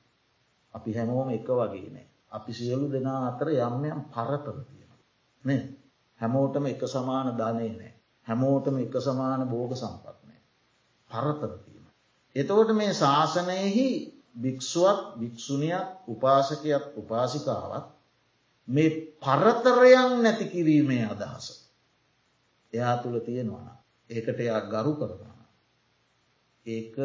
[0.74, 2.08] අපි හැමෝම එක වගේ නෑ.
[2.32, 4.92] අපි සියලු දෙනා අතර යම් යම් පරතර තියෙන.
[5.44, 5.64] නේ
[6.20, 7.94] හැමෝටම එක සමාන ධනය නෑ.
[8.28, 10.42] හැමෝටම එක සමාන බෝග සම්පත් නෑ.
[11.10, 11.86] පරතර තියෙන.
[12.36, 13.88] එතවට මේ ශාසනයෙහි
[14.36, 17.86] භික්‍ෂුවත් භික්‍ෂුණයක් උපාසකයක් උපාසිකාවත්
[18.68, 18.90] මේ
[19.22, 21.67] පරතරයන් නැති කිරීමේ අදහස.
[22.74, 23.68] එයා තුළ තියෙනවන.
[24.10, 25.38] ඒකට එයා ගරු කරනවා.
[26.66, 26.96] ඒක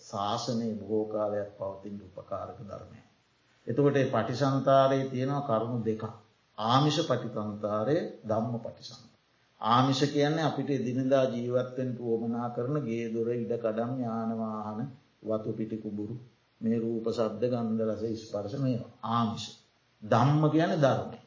[0.00, 3.00] ශාසනයේ බොහෝකාලයක් පවතින් උපකාරක ධර්මය.
[3.66, 6.02] එතකොට පටිසන්තාරයේ තියෙනවා කරුණු දෙක.
[6.58, 9.04] ආමිෂ පටිතන්තාරය ධම්ම පටිසන්ත.
[9.60, 14.80] ආමිෂ කියන්නේ අපිට දිනදා ජීවත්තෙන් පුුවමනා කරන ගේ දොර ඉඩ කඩම් යානවාහන
[15.24, 16.16] වතු පිටිකුබුරු
[16.60, 18.78] මේ රූප සද්ධ ගන්ධ රස ස්පර්ශ මේ
[19.10, 19.44] ආමිෂ.
[20.02, 21.18] ධම්ම කියන ධර්මය.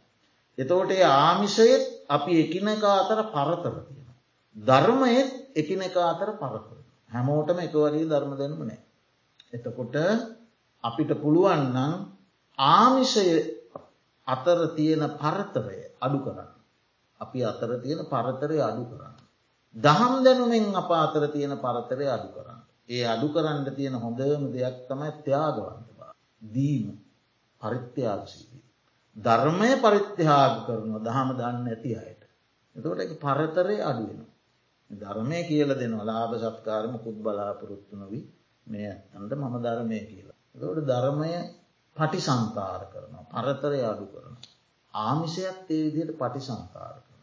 [0.58, 4.10] එතෝට ඒ ආමිෂයත් අපි එකිනක අතර පරතර තියෙන.
[4.56, 6.78] ධර්මයත් එකිනෙක අතර පරතර.
[7.10, 8.80] හැමෝටම එක වගේ ධර්ම දැනුම නෑ.
[9.54, 9.96] එතකොට
[10.84, 11.94] අපිට පුළුවන්නම්
[12.60, 13.28] ආමිෂය
[14.28, 16.52] අතර තියෙන පරතරය අඩු කරන්න.
[17.22, 19.16] අපි අතර තියෙන පරතරය අඩු කරන්න.
[19.76, 22.60] දහම් දැනුමෙන් අප අතර තියෙන පරතරය අඩු කරන්න.
[22.90, 26.12] ඒ අඩු කරන්න තියෙන හොඳම දෙයක් තමයි ත්‍යාගවන්තවා.
[26.46, 26.88] දීම
[27.62, 28.57] පරිත්‍යාගශීදී.
[29.18, 32.22] ධර්මය පරිත්‍යාග කරනවා දහම දන්න ඇති අයට.
[32.76, 34.22] එතකොට එක පරතරය අඩුවෙන.
[34.92, 38.26] ධර්මය කියල දෙනවා ලාභ සත්කාරම කුත් බලාපොරොත්තු නොවී
[38.68, 40.38] මේ ඇන්ට මම ධර්මය කියලා.
[40.56, 41.32] එතකොට ධර්මය
[41.98, 44.36] පටිසංකාර කරනවා පරතරය අඩු කරන.
[44.94, 47.22] ආමිෂයක් ඒ විදියට පටිසංකාර කරන.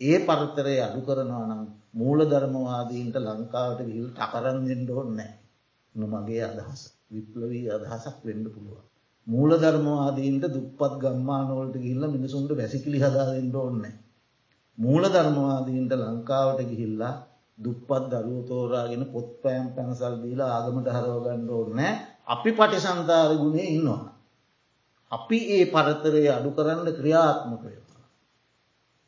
[0.00, 1.62] ඒ පරතරය අඩු කරනවා නම්
[1.94, 5.32] මූල ධර්මවාදීන්ට ලංකාවට ගිල් ටකරන්ගෙන්ට ඕන්නෑ
[5.94, 8.86] නොමගේ අදහස විප්ලවී අදහසක් වෙන්න පුළුවන්.
[9.26, 13.94] මූල ධර්මවාදීන්ට දුප්පත් ගම්මානෝලට ගිල්ල මිනිසුන්ට වැසිකිලි හදාදෙන්ට ඕන්නෑ.
[14.78, 17.14] මූල ධර්මවාදීන්ට ලංකාවට ගිහිල්ලා
[17.58, 21.94] දුප්පත් දරුව තෝරාගෙන පොත් පෑම් පැනසල් දීලා ආගමට හරෝගන්න ඕන්නෑ
[22.26, 24.02] අපි පටිසන්තාර ගුණේ ඉන්නවා.
[25.10, 28.06] අපි ඒ පරතරය අඩු කරන්න ක්‍රියාත්මක වෙනවා.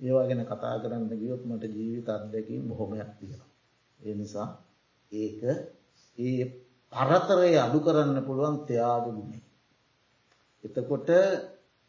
[0.01, 3.51] ඒවා ගැන කතා කරන්න ගියොත් මට ජීවිත අත්දැකින් බොහොමයක් තියෙනවා.
[4.01, 4.49] ඒ නිසා
[5.12, 5.41] ඒක
[6.19, 6.43] ඒ
[6.93, 9.48] පරතරය අඩු කරන්න පුළුවන් ත්‍යාග ගුණේ.
[10.65, 11.09] එතකොට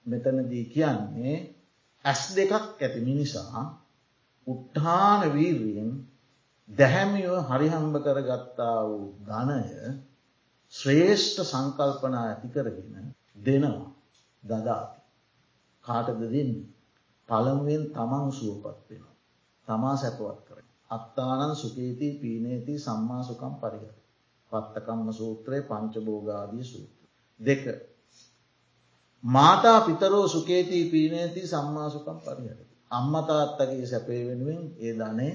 [0.05, 1.36] මෙතනදී කියන්නේ
[2.05, 3.63] ඇස් දෙකක් ඇති මිනිසා
[4.47, 5.91] උට්ඨාන වීර්යෙන්
[6.70, 9.61] දැහැමිව හරිහම්බ කරගත්තා වූ ධනය
[10.74, 13.05] ශ්‍රේෂ්ඨ සංකල්පනා ඇති කරගෙන
[13.45, 13.89] දෙනවා
[14.43, 14.99] දදාති.
[15.84, 16.53] කාටද දෙන්න.
[17.30, 19.15] පළමුුවෙන් තමන් සුවපත් වෙනවා.
[19.67, 20.59] තමා සැපවත් කර.
[20.91, 23.93] අත්තානන් සුකේතිී පීනේති සම්මාසුකම් පරිහර.
[24.51, 27.07] පත්තකම්ම සූත්‍රයේ පංචබෝගාදී සූත්‍ර.
[27.39, 27.63] දෙක.
[29.24, 32.59] මාතා පිතරෝ සුකේතිී පීනේති සම්මාසුකම් පරිහර.
[32.91, 35.28] අම්මතාත්තගේ සැපේ වෙනුවෙන් ඒ ධනය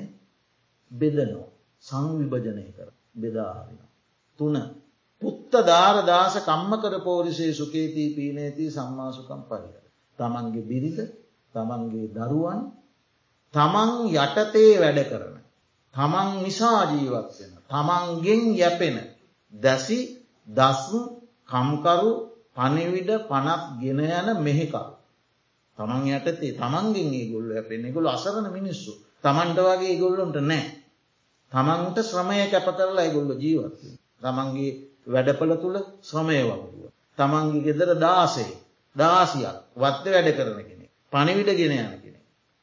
[0.90, 1.46] බෙදනෝ
[1.84, 3.80] සංවිභජනය කර බෙදාාරෙන.
[4.38, 4.56] තුන
[5.22, 9.84] පුත්ත ධාරදාස කම්ම කර පෝරිසේ සුකේතිී පීනේති සම්මාසුකම් පරිහර.
[10.18, 11.00] තමන්ගේ බිරිඳ
[11.54, 12.60] තමන්ගේ දරුවන්
[13.54, 15.36] තමන් යටතේ වැඩ කරන.
[15.94, 17.52] තමන් නිසා ජීවත් වෙන.
[17.70, 18.96] තමන්ගෙන් යැපෙන
[19.52, 19.98] දැසි
[20.48, 21.00] දස්මු
[21.48, 22.12] කම්කරු
[22.56, 24.94] පනිවිඩ පනත් ගෙන යන මෙහෙකරු.
[25.78, 28.92] තමන් යටතේ තමන්ගෙන් ඒ ගොල්ල ඇපෙන ගොල අසරන මිනිස්සු
[29.24, 30.64] තමන්ට වගේ ගොල්ලොන්ට නෑ.
[31.52, 33.82] තමන්ට ශ්‍රමය කැප කරලා ගොල්ල ජීවත්ව.
[34.22, 34.70] තමන්ගේ
[35.06, 36.92] වැඩපල තුළ ශ්‍රමය වගුව.
[37.18, 38.52] තමන්ගේ ගෙදර දාසේ
[38.96, 40.86] දාසියක් වත්ත වැඩ කරන කෙනෙ.
[41.12, 42.20] පනිවිට ගෙන යන කෙනෙ.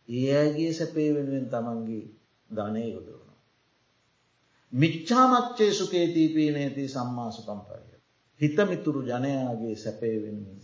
[0.07, 2.05] ඒගේ සැපේ වෙනුවෙන් තමන්ගේ
[2.49, 3.29] ධනය යොදවන.
[4.73, 7.90] මිච්චාමච්චේ සුකේතීපීනේති සම්මාසුකම්පය.
[8.41, 10.59] හිතමිතුරු ජනයාගේ සැපේ වෙනුවෙන්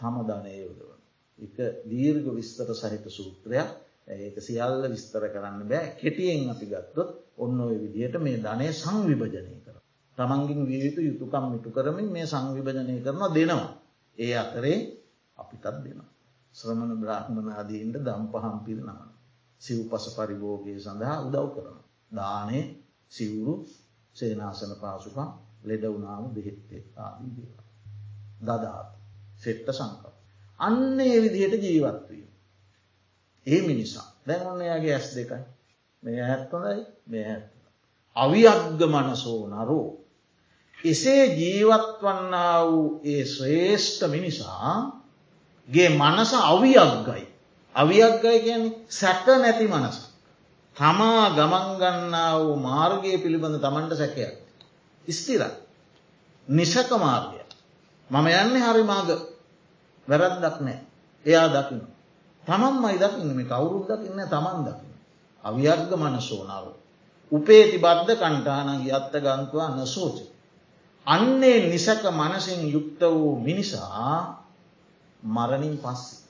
[0.00, 1.00] තම ධනය යොදවන.
[1.38, 1.56] එක
[1.86, 3.68] දීර්ග විස්තර සහිත සූත්‍රයක්
[4.08, 9.76] ඒක සියල්ල විස්තර කරන්න බෑ කෙටියෙන් අපි ගත්තොත් ඔන්න ඔය විදිහට මේ ධනය සංවිභජනය කර.
[10.18, 13.70] තමන්ගින් වියයුතු යුතුකම් මිටු කරමින් මේ සංවිභජනය කරනවා දෙනවා.
[14.18, 14.78] ඒ අතරේ
[15.38, 16.10] අපිටත් දෙනවා.
[16.54, 19.00] ශ්‍රමණ බ්‍රහ්මනාදීන්ට දම් පහම් පිරිනමන.
[19.60, 21.78] සිව් පස පරිභෝගය සඳහා උදව් කරන.
[22.12, 22.58] දානය
[23.12, 23.54] සිවුරු
[24.16, 25.28] සේනාසන පාසුකම්
[25.64, 27.56] ලෙඩ වුණාම බෙහෙත්තේ ආදී දේව.
[28.40, 28.88] දදාත්
[29.38, 30.04] සෙට්ට සංකප.
[30.60, 32.28] අන්නේ විදිහට ජීවත්වීම.
[33.46, 35.42] ඒ මිනිසා දැන් ඔන්න යාගේ ඇස් දෙකයි
[36.02, 37.50] මේ ඇත්තොඳයි මේ ඇත්ත.
[38.16, 39.88] අවියග්ග මනසෝ නරෝ.
[40.78, 44.74] එසේ ජීවත්වන්න වූ ඒ ශ්‍රේෂ්ඨ මිනිසා
[45.68, 47.24] ගේ මනස අවියග්ගයි.
[47.74, 49.98] අවියග්ගයි කියන සැක නැති මනස.
[50.76, 54.32] තමා ගමන්ගන්නා වූ මාර්ගය පිළිබඳ තමන්ට සැකයක්.
[55.08, 55.42] ස්තිර
[56.48, 57.40] නිසක මාර්ගය.
[58.10, 59.08] මම යන්න හරි මාග
[60.08, 60.78] වැරද්දක් නෑ
[61.26, 61.82] එයා දකින.
[62.44, 64.92] තමන් මයි දකින්න මේ කවුරුත් දකින්න තමන් දකින.
[65.44, 66.66] අවියර්ග මනසෝනාව.
[67.32, 70.18] උපේති බද්ධ කණ්ටාන යත්ත ගන්තුවා නසෝච.
[71.06, 74.42] අන්නේ නිසක මනසින් යුක්ත වූ මිනිසා
[75.22, 76.22] මරණින් පස්සේ.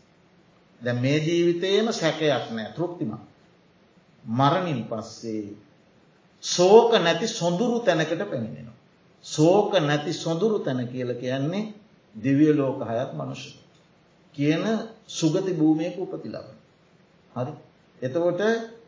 [0.81, 3.12] ද මේ ජීවිතයේම සැකයක් නෑ තෘප්තිම.
[4.25, 5.57] මරණින් පස්සේ
[6.43, 8.78] සෝක නැති සොඳුරු තැනකට පැමිණෙනවා.
[9.24, 11.72] සෝක නැති සොඳුරු තැන කියල කියන්නේ
[12.14, 13.53] දිවිය ලෝක හයත් මනුෂ්‍ය.
[14.34, 14.64] කියන
[15.09, 16.57] සුගති භූමයක උපති ලබන.
[17.32, 17.53] හරි.
[18.03, 18.40] එතකොට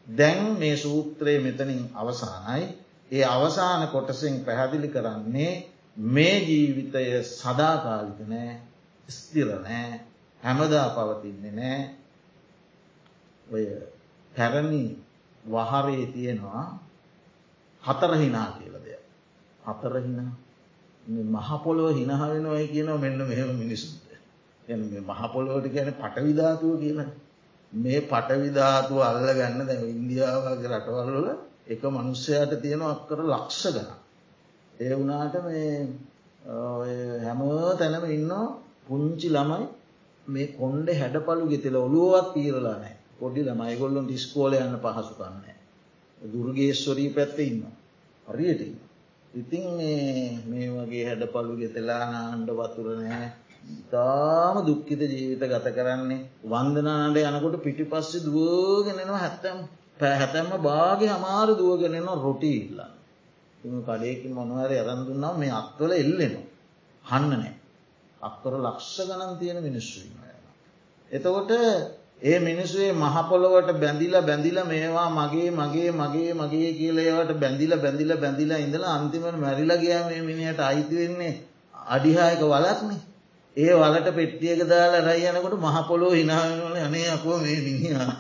[0.09, 2.65] දැන් මේ සූත්‍රයේ මෙතනින් අවසානයි
[3.11, 5.53] ඒ අවසාන කොටසෙන් පැහැදිලි කරන්නේ
[5.97, 8.61] මේ ජීවිතය සදාකාලික නෑ
[9.09, 10.01] ස්තිර නෑ
[10.41, 11.81] හැමදා පවතින්නේ නෑ
[13.47, 13.65] ඔය
[14.33, 14.85] පැරණි
[15.45, 16.67] වහරේ තියෙනවා
[17.85, 19.03] හතරහිනා කියල දෙයක්.
[19.63, 20.33] හතරහිනා
[21.07, 24.09] මහපොලොව හිනහවෙනවයි කියනව මෙන්න මෙහෙම මිනිසුන්ට.
[24.63, 27.01] එ මහපොලොවට කියන පටවිධාතුව කියන
[27.73, 31.29] මේ පටවිධාතුව අල්ල ගන්න දැ ඉන්දියාවගේ රටවල්ල
[31.67, 33.91] එක මනුස්සයට තියෙන අක්කර ලක්ෂ ගන.
[34.75, 35.73] ඒ වනාට මේ
[37.21, 37.41] හැම
[37.79, 38.33] තැනම ඉන්න
[38.85, 39.67] පුංචි ළමයි
[40.27, 45.57] මේ කොන්්ඩ හැඩපලු ගෙතෙල ඔලුවත් තීරලා නෑ පොඩි ළමයි ගොල්ලොන් ඩිස්කෝල යන්න පහසු කන්නේ.
[46.25, 47.63] දුර්ගේස්වරී පැත්ත ඉන්න.
[48.27, 48.63] හරියට.
[49.35, 49.65] ඉතින්
[50.47, 53.29] මේ වගේ හැඩපලු ගෙතලා නාණ්ඩ වතුරනෑ
[53.91, 59.59] තාම දුක්කිත ජීවිත ගත කරන්නේ වන්දනාට යනකොට පිටි පස්සෙ දුවගෙනෙනවා හැත්තැම්
[60.01, 62.91] පැහැතැම්ම බාගේ හමාර දුවගෙනෙනවා රොටි ඉල්ලා.
[63.65, 66.47] එම කඩයකින් මොනවර ඇරඳුන්නාව මේ අත්වල එල්ලෙනවා.
[67.05, 67.55] හන්න නෑ.
[68.21, 70.25] අක්කර ලක්ෂ ගණන් තියෙන මිනිස්සුවන්න.
[71.11, 71.51] එතකොට
[72.25, 78.95] ඒ මිනිස්සේ මහපොළොවට බැඳිල බැඳිල මේවා මගේ මගේ මගේ මගේ කියලේවට බැඳිල බැඳිල බැඳිලා ඉඳලා
[78.95, 81.35] අන්තිමට මැරිලා ගයා මේ මිනිට අයිති වෙන්නේ
[81.89, 83.01] අඩිහායක වලක්නේ.
[83.57, 88.13] ඒ වලට පෙට්ටියක දාලා රයි යනකොට මහපොලෝ හිනාවනවල අනේ අපෝ මේ මිනිහා.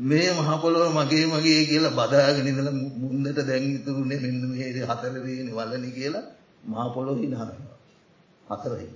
[0.00, 2.68] මේ මහපොලොව මගේ මගේ කියලා බදාගෙනදල
[3.00, 6.24] මුන්දට දැංගිතුරුණේ මෙන්න මේ හතරදන වලනි කියලා
[6.64, 7.78] මහපොලො හිනාවෙනවා
[8.50, 8.94] හතරහින්න.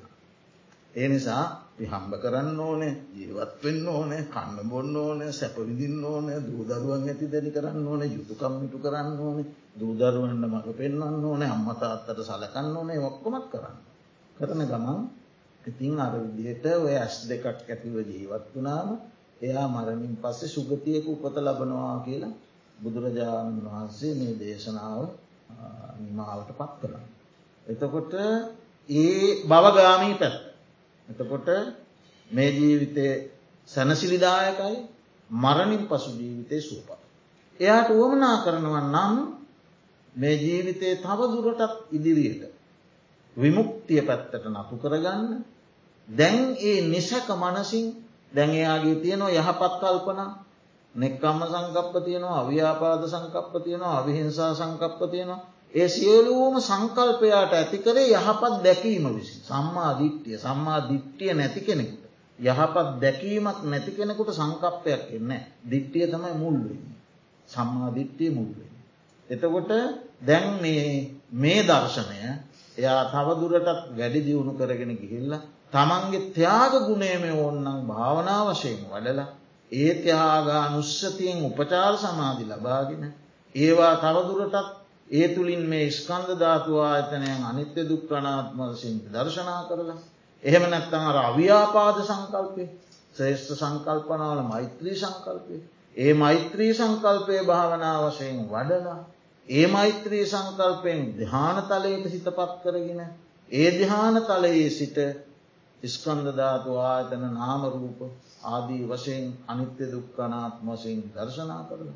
[0.94, 1.44] ඒ නිසා
[1.86, 7.86] හම්බ කරන්න ඕනේ ජීවත් වෙන්න ඕනේ කන්න බොන්න ඕනේ සැපවිදින්න ඕනේ දූදරුවන් ඇති දැනි කරන්න
[7.86, 13.78] ඕනේ යුතුකම්මිටු කරන්න ඕනේ දූදරුවන්න මඟ පෙන්වන්න ඕනේ අම්මතාත්තට සලකන්න ඕනේ ඔක්කොමත් කරන්න.
[14.36, 15.00] කරන ගමන්
[15.62, 18.88] ඉතින් අර විදිහට ඔය ඇස් දෙකක් ඇතිව ජීවත් වනාම
[19.40, 22.34] එයා මරමින් පස්සේ සුගතියක උපත ලබනවා කියලා
[22.76, 25.02] බුදුරජාණන් වහන්සේ මේ දේශනාව
[26.00, 27.04] නිමාවට පත් කරන්න.
[27.66, 28.12] එතකොට
[28.88, 30.49] ඒ බවගාමී පැත්.
[31.10, 31.48] එතකොට
[32.30, 33.06] මේ ජීවිතය
[33.68, 34.76] සැනසිලිදායකයි
[35.30, 37.00] මරණින් පසු ජීවිතය සූපත්.
[37.60, 39.14] එයාට වුවමනා කරනවා නම්
[40.14, 42.42] මේ ජීවිතය තව දුරටත් ඉදිරියට
[43.36, 45.44] විමුක්තිය පැත්තට නතු කරගන්න
[46.08, 47.86] දැන් ඒ නිසැක මනසින්
[48.32, 50.20] දැන් එයාගේ තියෙනවා යහපත් කල්පන
[50.94, 55.40] නෙක්කම්ම සංකප්ප තියෙනවා අව්‍යාපාද සංකප්ප තියෙනවා අවිහිංසා සංකප්ප තියෙනවා
[55.74, 62.04] ඒ සියලූම සංකල්පයාට ඇති කරේ යහපත් දැකීම විසි සම්මා දිට්ටිය සම්මා දිට්ටිය නැති කෙනෙකුට.
[62.38, 65.32] යහපත් දැකීමක් නැති කෙනෙකුට සංකප්පයක් එන්න
[65.64, 66.84] දිට්ටිය තමයි මුල්වෙන්න
[67.48, 68.74] සම්මා දිට්ටිය මුල්වෙන්න.
[69.30, 69.70] එතකොට
[70.20, 70.46] දැන්
[71.34, 72.18] මේ දර්ශනය
[72.76, 75.32] එයා තවදුරටත් වැඩි දියුණු කරගෙන ගිහිල්ල
[75.72, 79.28] තමන්ගේ ත්‍යාග ගුණේම ඕන්නම් භාවනා වශයෙන් වඩලා
[79.72, 83.02] ඒ ත්‍යාගා නුස්සතියෙන් උපචාර සමාධි ලබාගෙන
[83.54, 84.79] ඒවා තවදුරටත්
[85.10, 89.98] ඒ තුළින් මේ ස්කන්ධ ධාතුවා ඇතනයන් අනිත්‍ය දුක්කනාත්ම වශයෙන් දර්ශනා කරලා
[90.42, 92.64] එහෙම නැත්තං අර අව්‍යාපාද සංකල්පය
[93.16, 95.56] ශ්‍රේෂ්ඨ සංකල්පනාවල මෛත්‍රී සංකල්පය
[95.96, 99.00] ඒ මෛත්‍රී සංකල්පය භාවනා වශයෙන් වඩලා
[99.48, 103.00] ඒ මෛත්‍රී සංකල්පයෙන් දිහානතලයට සිතපත් කරගෙන
[103.50, 104.98] ඒ දිහානතලයේ සිට
[105.82, 108.00] ස්කන්ධධාතු ආයතන නාමරූප
[108.46, 111.90] ආදී වශයෙන් අනිත්‍ය දුක්කනාත්ම වශයෙන් දර්ශනා කරන.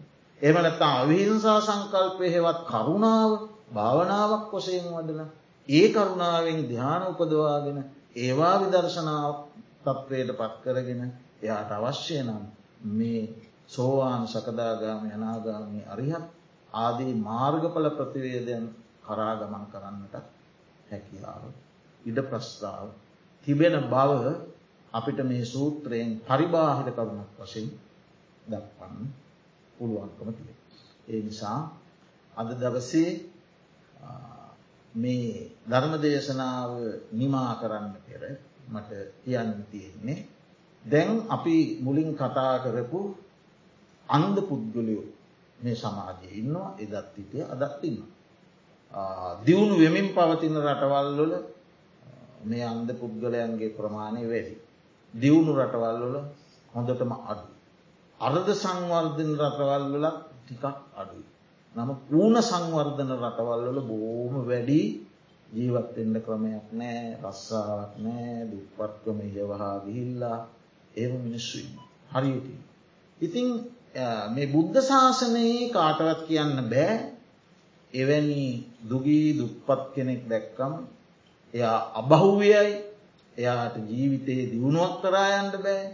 [0.45, 3.33] එමනත්තා අවිහිංසා සංකල්පය හෙවත් කරුණාව
[3.75, 5.31] භාවනාවක් වශයෙන් වඩන
[5.69, 7.79] ඒ කරුණාවෙන් ධ්‍යාන උපදවාගෙන
[8.17, 9.35] ඒවා විදර්ශනාව
[9.85, 11.03] තත්වයට පත් කරගෙන
[11.43, 12.43] එයාට අවශ්‍ය නම්
[12.91, 13.23] මේ
[13.69, 16.27] සෝවාන් සකදාගාම යනාගාමී අරිහත්
[16.73, 18.65] ආදී මාර්ගඵල ප්‍රතිවේදයන්
[19.03, 20.15] කරාගමන් කරන්නට
[20.91, 21.43] හැකියාව
[22.05, 22.87] ඉඩ ප්‍රස්ථාව
[23.47, 24.23] තිබෙන බව
[24.93, 27.69] අපිට මේ සූත්‍රයෙන් පරිබාහිර කරුණක් වශයෙන්
[28.47, 29.05] දක්වන්න
[29.79, 30.53] පුළුවන්කම තිය.
[31.09, 31.59] ඒ නිසා
[32.33, 33.11] අද දවසේ
[34.95, 36.71] මේ ධර්ම දේශනාව
[37.13, 38.23] නිමා කරන්න පෙර
[38.69, 38.91] මට
[39.25, 40.27] කියන්න තියෙන්නේ.
[40.85, 43.01] දැන් අපි මුලින් කතා කරපු
[44.09, 45.05] අන්ද පුද්ගලයෝ
[45.59, 47.99] මේ සමාජය ඉන්නවා එදත් හිටිය අදත් ඉන්න.
[49.45, 51.35] දියුණු වෙමින් පවතින රටවල්ලොල
[52.45, 54.55] මේ අන්ද පුද්ගලයන්ගේ ප්‍රමාණය වැඩි.
[55.15, 56.17] දියුණු රටවල්ලොල
[56.73, 57.54] හොඳටම අඩු.
[58.25, 60.65] අර්ධ සංවර්ධන රටවල්වලත් ටිකක්
[60.95, 61.27] අඩුයි.
[61.75, 64.83] නම ඌන සංවර්ධන රටවල්වල බෝම වැඩි
[65.47, 70.39] ජීවත්වෙන්න ක්‍රමයක් නෑ රස්සාාවක් නෑ දුප්පත්කම යවහා ගිහිල්ලා
[70.95, 71.75] ඒම මිනිස්සුන්න
[72.11, 72.55] හරියටි.
[73.19, 73.49] ඉතිං
[74.31, 76.95] මේ බුද්ධ ශාසනයේ කාටවත් කියන්න බෑ.
[77.93, 78.45] එවැනි
[78.85, 80.75] දුගී දුප්පත් කෙනෙක් දැක්කම්
[81.55, 82.73] එයා අබහුවයයි
[83.37, 85.85] එයාට ජීවිතයේ දියුණුවක් කරායන්ට බෑ.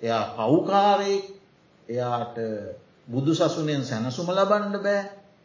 [0.00, 1.39] එයා පව්කාරයෙක්.
[1.90, 2.36] එයාට
[3.08, 5.02] බුදු සසුනෙන් සැනසුම ලබන්ඩ බෑ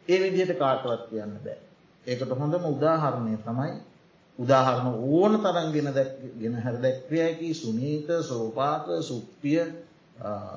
[0.08, 1.58] ඒ විදිහට කාටවත් කියන්න බෑ.
[2.06, 3.72] ඒකට හොඳම උදාහරණය තමයි
[4.38, 5.88] උදාහරණ ඕන තරන්ගෙන
[6.38, 9.60] ගෙන හැර දැක්වයකි සුනීත සෝපාක සුප්පිය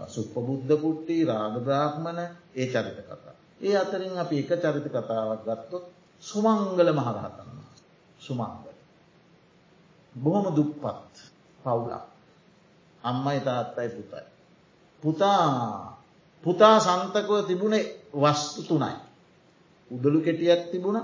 [0.07, 2.19] සුප්පබුද්ධ පුට්ටි රාගබ්‍රාහ්මණ
[2.55, 3.35] ඒ චරිත කතා.
[3.61, 5.85] ඒ අතරින් අපි එක චරිත කතාවක් ගත්තොත්
[6.23, 7.59] සුමංගල මහරහතන්න
[8.19, 8.75] සුමංගල.
[10.15, 11.13] බොහොම දුප්පත්
[11.59, 12.03] පවුලක්
[13.03, 14.38] අම්මයි තාත්තයි පුතයි.
[15.03, 15.97] පුතා
[16.43, 17.83] පුතා සන්තකව තිබුණේ
[18.13, 18.95] වස්තු තුනයි.
[19.91, 20.99] උදළු කෙටියක් තිබුණ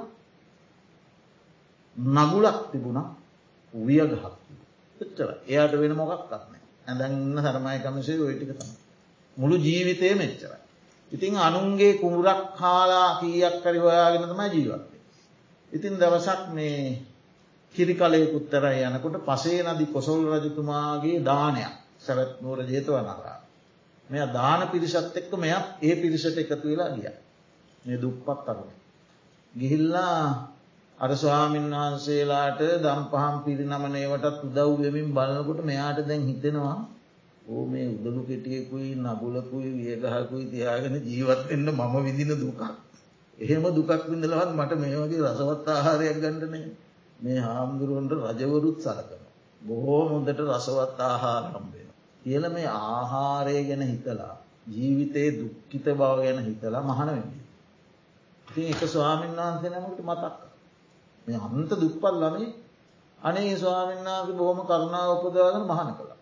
[1.96, 3.00] නගුලක් තිබුණ
[3.74, 4.26] වියගහක්
[4.98, 8.72] එච්චර එයාට වෙන මොකක් කත්නෑ ඇඳන්න සරමය කමසේ ඔයිටික තම
[9.38, 10.60] මුළු ජීවිතය මෙච්චරයි.
[11.12, 15.02] ඉතිං අනුන්ගේ කුමුරක් කාලා කීයක් කරි හොයාගෙන තමයි ජීවත්තේ.
[15.72, 17.02] ඉතින් දවසක් මේ
[17.76, 23.45] කිරිකලයකුත්තර යනකොට පසේ නදි කොසොල් රජතුමාගේ දානයක් සැවැත් නූර ජේතවනරා.
[24.10, 27.10] මෙය දාන පිරිසත් එක්ක මෙයක් ඒ පිරිසට එකතු වෙලා ගිය.
[27.86, 28.72] මේ දුප්පත් අරුණ.
[29.53, 30.20] ගිහිල්ලා
[30.97, 36.78] අර ස්වාමීන් වහන්සේලාට දම් පහම් පිරිනමනේවටත් උදව් වෙමින් බලනකොට මෙයාට දැන් හිතෙනවා
[37.45, 42.62] ඕ මේ උදළු කෙටියෙකුයි නගුලකුයි වියගහකුයි තියාගෙන ජීවත්වෙන්න මම විදින දුකක්.
[43.38, 46.68] එහෙම දුකක් විඳලවත් මට මේ වගේ රසවත් ආහාරයක් ගණඩනේ
[47.20, 49.24] මේ හාමුදුරුවන්ට රජවරුත් සලකන.
[49.62, 51.84] බොහෝ මුොදට රසවත් ආහාර හම්බෙන.
[52.26, 54.34] කියල මේ ආහාරය ගැන හිතලා
[54.67, 57.43] ජීවිතයේ දුක්කිත බව ගැන හිතලා මහන වෙන්නේ.
[58.47, 60.36] ඉතින් එක ස්වාමීන් වහන්සේ නමට මතක්
[61.28, 62.53] මේ අන්ත දුප්පල් ළමේ
[63.19, 66.19] අනේ ස්වාමින්නාගේ බොහොම කරුණාව උපදවාගෙන මහන කළා.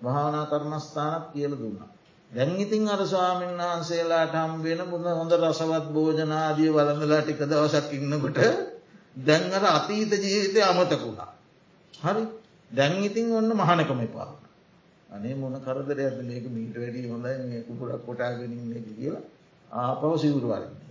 [0.00, 1.88] භාවනා කර්මස්ථානත් කියල දුන්නා.
[2.30, 8.38] දැන් ඉතින් අර ස්වාමීන් වහන්සේලාට හම් වෙන බුද හොඳ රසවත් භෝජනාදිය වලඳලා ටික දවසක් ඉන්නකොට
[9.16, 11.30] දැන් අර අතීත ජීවිතය අමතකුණා.
[11.94, 12.22] හරි
[12.70, 14.28] දැන් ඉතින් ඔන්න මහනකම එපා.
[15.10, 19.24] අනේ මොන කරදර ඇද මේක මීට වැඩි හොඳයි මේ කුපුරක් කොටාගෙනින් කියලා
[19.70, 20.90] ආපව සිවුරුවරන්නේ.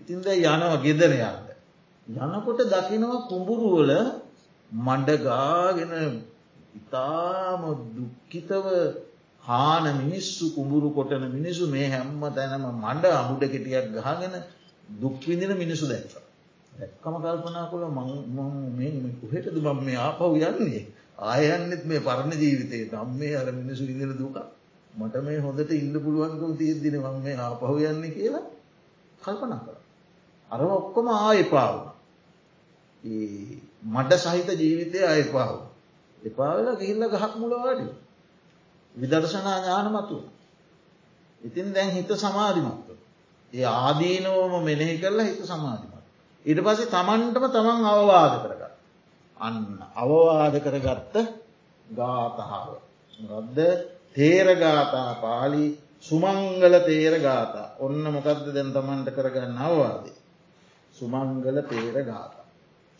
[0.00, 1.46] ඉතින්ද යනව ගෙදරයාද.
[2.06, 3.92] යනකොට දකිනවා කුඹුරුවල
[4.72, 5.92] මණ්ඩගාගෙන
[6.74, 8.66] ඉතාම දුක්කිතව
[9.42, 14.34] හාන මිනිස්සු කුඹුරු කොටන මිනිසු මේ හැම්ම තැනම මඩ අමුඩ කෙටියක් ගහගෙන
[14.94, 16.14] දුක්විදින මිනිසු දැක්ක.
[16.72, 20.84] දැක්කම කල්පනා කොළ මං කොහෙටද බම් මේ ආපව් යන්නේ
[21.20, 24.36] ආයන්නෙත් මේ පරණ ජීවිතයේ නම් මේ අර මිනිසු ඉදිල දුක
[24.94, 28.46] මට මේ හොඳට ඉන්න පුළුවන්කම තියෙද්දින මං මේ ආපහු යන්න කියලා
[29.20, 29.78] කල්පනා කළ.
[30.50, 31.76] අර ඔක්කොම ආයපාව.
[33.86, 35.56] මඩ සහිත ජීවිතය අයපාව.
[36.22, 37.86] එපාවෙලා ගිහිල්ල ගහක් මුලවාඩි.
[38.94, 40.24] විදර්ශනා ඥානමතුව.
[41.40, 42.90] ඉතින් දැන් හිත සමාධිමත්ව.
[43.52, 46.04] ඒ ආදීනෝම මෙනෙහි කරලා හිත සමාධිමත්.
[46.44, 48.59] ඉට පසේ තමන්ටම තමන් අවවාද කරගත්.
[49.40, 51.24] අන්න අවවාද කරගත්ත
[51.86, 52.82] ගාතහාව.
[53.22, 53.64] ගොද්ද
[54.12, 60.18] තේරගාතා පාලි සුමංගල තේරගාතා ඔන්න මොකක්ද දැන් තමන්ට කරගන්න අවවාදේ.
[60.96, 62.40] සුමංගල තේරගාතා.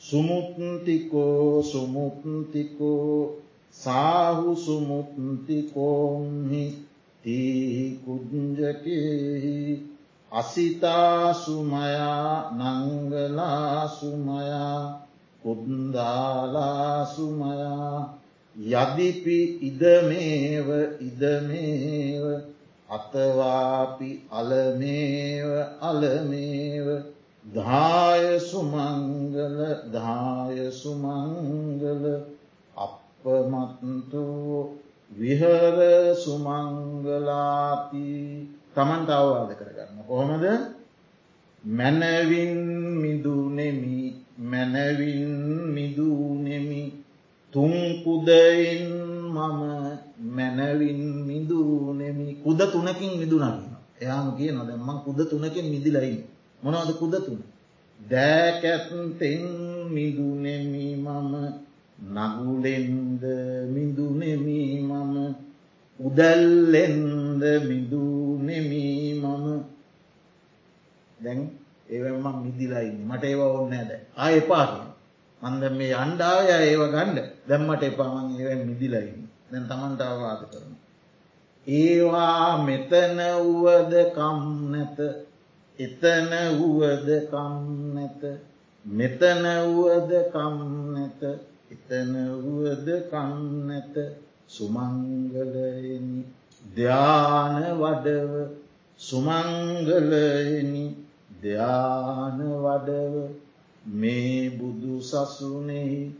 [0.00, 3.40] සුමුත්තිකෝ සුමුත්තිකෝ
[3.74, 6.86] සාහු සුමුත්තිකෝම්හි
[7.24, 9.88] තීහි කුද්ජකෙහි
[10.32, 15.00] අසිතාසුමයා නංගලාසුමයා
[15.42, 16.60] කුද්දාලාසුමයා
[18.54, 20.68] යදිපි ඉදමේව
[21.00, 22.24] ඉදමේව
[22.88, 26.88] අතවාපි අලමේව අලමේව.
[27.44, 32.04] දාය සුමංගල දාය සුමංගල.
[32.76, 34.58] අපමත්තුෝ
[35.12, 35.76] විහර
[36.16, 38.08] සුමංගලාති
[38.74, 40.02] තමන්ට අවවාද කරගන්න.
[40.06, 40.44] කොහොමද?
[41.64, 42.54] මැනවින්
[42.96, 45.28] මිදුනෙමි මැනවින්
[45.74, 46.82] මිදුනෙමි
[47.54, 48.84] තුන්කුදයින්
[49.28, 49.60] මම
[50.18, 53.60] මැනවින් මිදුනෙමි කුද තුනකින් මිදුනන්න.
[54.00, 56.24] එයාම කිය නොදැම්මන් කුද තුනකින් මිදිලයි.
[56.62, 57.40] මොනවද කුද තුන.
[57.98, 59.42] දෑකැත්තෙන්
[59.88, 61.32] මිදුනෙමි මම
[61.98, 63.22] නගුලෙන්ද
[63.68, 65.14] මිදුනෙමි මම
[66.00, 69.46] උදැල්ලෙන්ද මිදුනෙමී මම
[71.18, 71.40] දැන්
[71.90, 74.86] ඒවම මිදිලයින්න මට ඒව ඔන්න ඇද ආය එපාකින්
[75.42, 79.20] මන්ද මේ අන්ඩාවය ඒව ගණ්ඩ දැම්මට එපාමන් ඒව මිදිලයින්න
[79.50, 80.74] දැන් තමන්ට අවවාද කරන.
[81.66, 84.40] ඒවා මෙතන වුවද කම්
[84.72, 84.98] නැත.
[85.78, 87.56] එතන වුවද කම්
[87.94, 88.22] නැත.
[88.84, 90.58] මෙතන වුවද කම්
[90.94, 91.22] නැත.
[91.70, 93.94] එතන වුවද කම් නැත.
[94.48, 96.24] සුමංගලයනි.
[96.62, 98.32] ධ්‍යාන වඩව
[99.00, 100.86] සුමංගලයනි.
[101.40, 103.30] ධ්‍යාන වඩව
[103.94, 106.12] මේ බුදු සසුනෙහි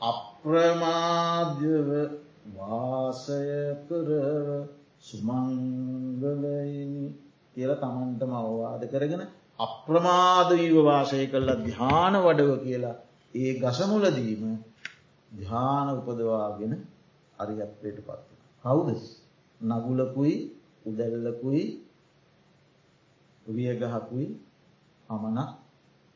[0.00, 2.10] අප්‍රමාධ්‍යව
[2.54, 4.68] වාසය කරව
[5.00, 7.12] සුමංගලයනි
[7.54, 9.26] කියල තමන්ටම අවවාද කරගෙන
[9.60, 12.96] අප්‍රමාදීව වාසය කරලා ධ්‍යාන වඩව කියලා
[13.34, 14.58] ඒ ගසමුලදීම
[15.32, 16.86] ධ්‍යාන උපදවාගෙන
[17.38, 18.20] අරියත්වයට පත්.
[18.64, 18.96] කවුද
[19.60, 20.52] නගුලකුයි
[20.86, 21.82] උදැල්ලකුයි
[23.46, 24.47] වියගහකුයි
[25.08, 25.50] පමණක්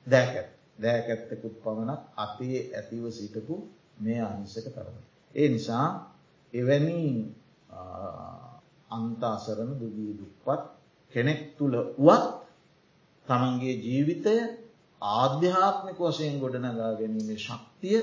[0.07, 3.55] දෑකැත් දෑකැත්තකුත් පමණක් අතේ ඇතිව සිටපු
[3.99, 4.97] මේ අහිංසක තරම.
[5.35, 5.87] ඒ නිසා
[6.53, 6.99] එවැනි
[8.91, 10.63] අන්තාසරණ දුගී දුප්පත්
[11.15, 12.27] කෙනෙක් තුළ වුවත්
[13.27, 14.35] තමන්ගේ ජීවිතය
[15.03, 18.01] ආධ්‍යාත්මික වශයෙන් ගොඩනගා ගැනීමේ ශක්තිය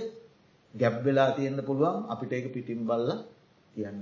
[0.74, 3.10] ගැබ්වෙලා තියෙන්න්න පුළුවන් අපිට ඒක පිටිම් බල්ල
[3.74, 4.02] කියන්න.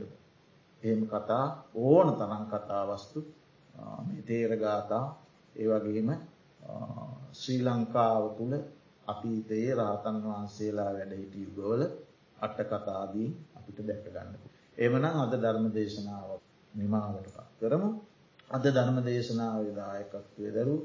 [0.82, 1.46] එහෙම කතා
[1.78, 3.20] ඕන තරන් කතාවස්තු
[4.26, 5.06] තේරගාතා
[5.56, 6.10] ඒවගේම
[7.34, 8.54] ශ්‍රී ලංකාව තුළ
[9.08, 11.84] අතීතයේ රාතන් වහන්සේලා වැඩ හිටිය යුගවල
[12.38, 14.32] අට්ට කතාදී අපිට දැකගන්න.
[14.78, 16.30] එමනම් අද ධර්ම දේශනාව
[16.74, 17.90] නිමාවට පත් කරමු.
[18.50, 20.76] අද ධර්ම දේශනාව දායකත්වය දරු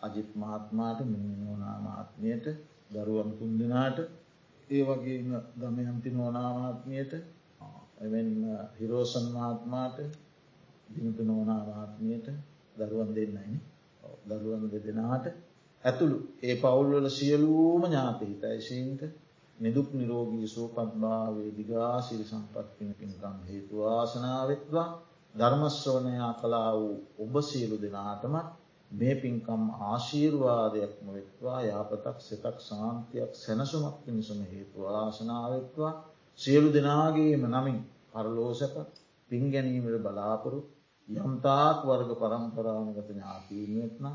[0.00, 2.46] අජිත් මහත්මාට මිනිනෝනා මාත්මයට
[2.92, 3.98] දරුවන් තුන්දනාට
[4.68, 7.12] ඒ වගේම දමයන්ති නෝනාමාත්මයට
[8.00, 8.28] එමෙන්
[8.78, 9.98] හිරෝසන් මහත්මාට
[10.92, 12.26] දිනතු නෝනාමාත්මයට
[12.78, 13.58] දරුවන් දෙන්නයිනි
[14.28, 15.26] දරුවන් දෙදෙනට
[15.84, 16.18] ඇතුළු.
[16.42, 19.02] ඒ පවුල්වල සියලූම ඥාතහිතයිශීන්ට
[19.58, 24.88] නිදුක් නිරෝගී සූපත්භාවේ දිගාසිරි සම්පත්තින පින්කම් හේතු ආසනාවත්වා
[25.34, 28.48] ධර්මශ්‍රවනයා කලා වූ ඔබ සියලු දෙනාටමත්
[28.90, 35.92] මේ පින්කම් ආශීර්වාදයක්ම වෙත්වා යාපතක් සෙතක් සාන්තියක් සැනසුමක් පිණිසම හේතු ආශනාවත්වා
[36.38, 37.78] සියලු දෙනාගේම නමින්
[38.12, 38.74] පරලෝසක
[39.30, 40.58] පින් ගැනීමට බලාපොරු
[41.08, 44.06] යම්තාක් වර්ග පරම්පරාමගත ඥාතීමත්න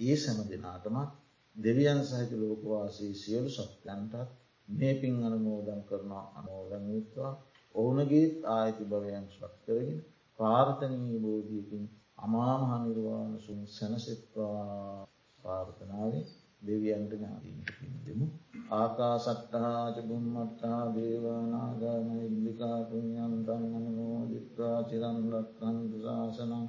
[0.00, 1.10] ඒ සැම දෙනාටමත්
[1.56, 4.30] දෙවියන් සහිත ලෝකවාසී සියලු සත්‍යන්ටත්
[4.68, 7.32] මේ පින් අනමෝදන් කරනා අමෝදන්යත්වා
[7.74, 10.00] ඕනගේත් ආයති භවයන් ශක්කරගෙන
[10.38, 11.84] පාර්තනී බෝධීකින්
[12.18, 15.06] අමාමහනිර්වාණ සුන් සැනසෙත්වා.
[15.40, 16.24] පාර්ථනාවේ
[16.64, 18.26] දෙවියන්ට ඥාදීන්ට පින් දෙමු.
[18.72, 26.64] ආකා සට්ටාච බුම්මට්ටා දේවානාගාම ඉල්ලිකා පුුණ්ඥන්තන් අනමෝ දිත්වා චිරන්රක්කන්තු ශාසනං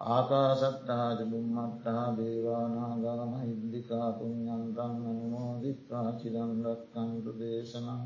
[0.00, 8.00] ආකා සට්ටාච බුම්මට්ටා දේවානාගාම ඉල්ලිකා පුුණ්ඥන්තන් අනමෝ දිත්වා චිරන්රක්කන්තු දේශනං.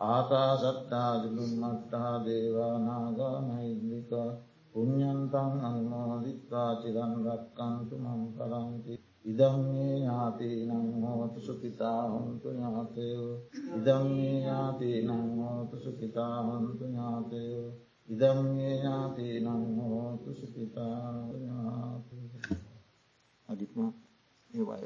[0.00, 4.30] ආකා සට්ටාච බුම්මට්ටා දේවානාගාම ඉල්ලිකා
[4.72, 8.94] පුුණ්ඥන්තන් අන්මෝදිත්වා චිරන්රක්කන්තු මං කරන්ති
[9.28, 13.32] ඉදම්න්නේ ඥාති නං හෝතු සුපිතා හොන්තු ඥාතයෝ
[13.76, 17.68] ඉදම්න්නේ ඥාති නං හෝතු සුපිතා හොන්තු ඥාතයෝ
[18.08, 21.00] ඉදම්න්නේ ඥාති නං හෝතු සුපිතා
[21.32, 22.06] ඥාත
[23.48, 23.74] අධිප
[24.50, 24.76] ඒවය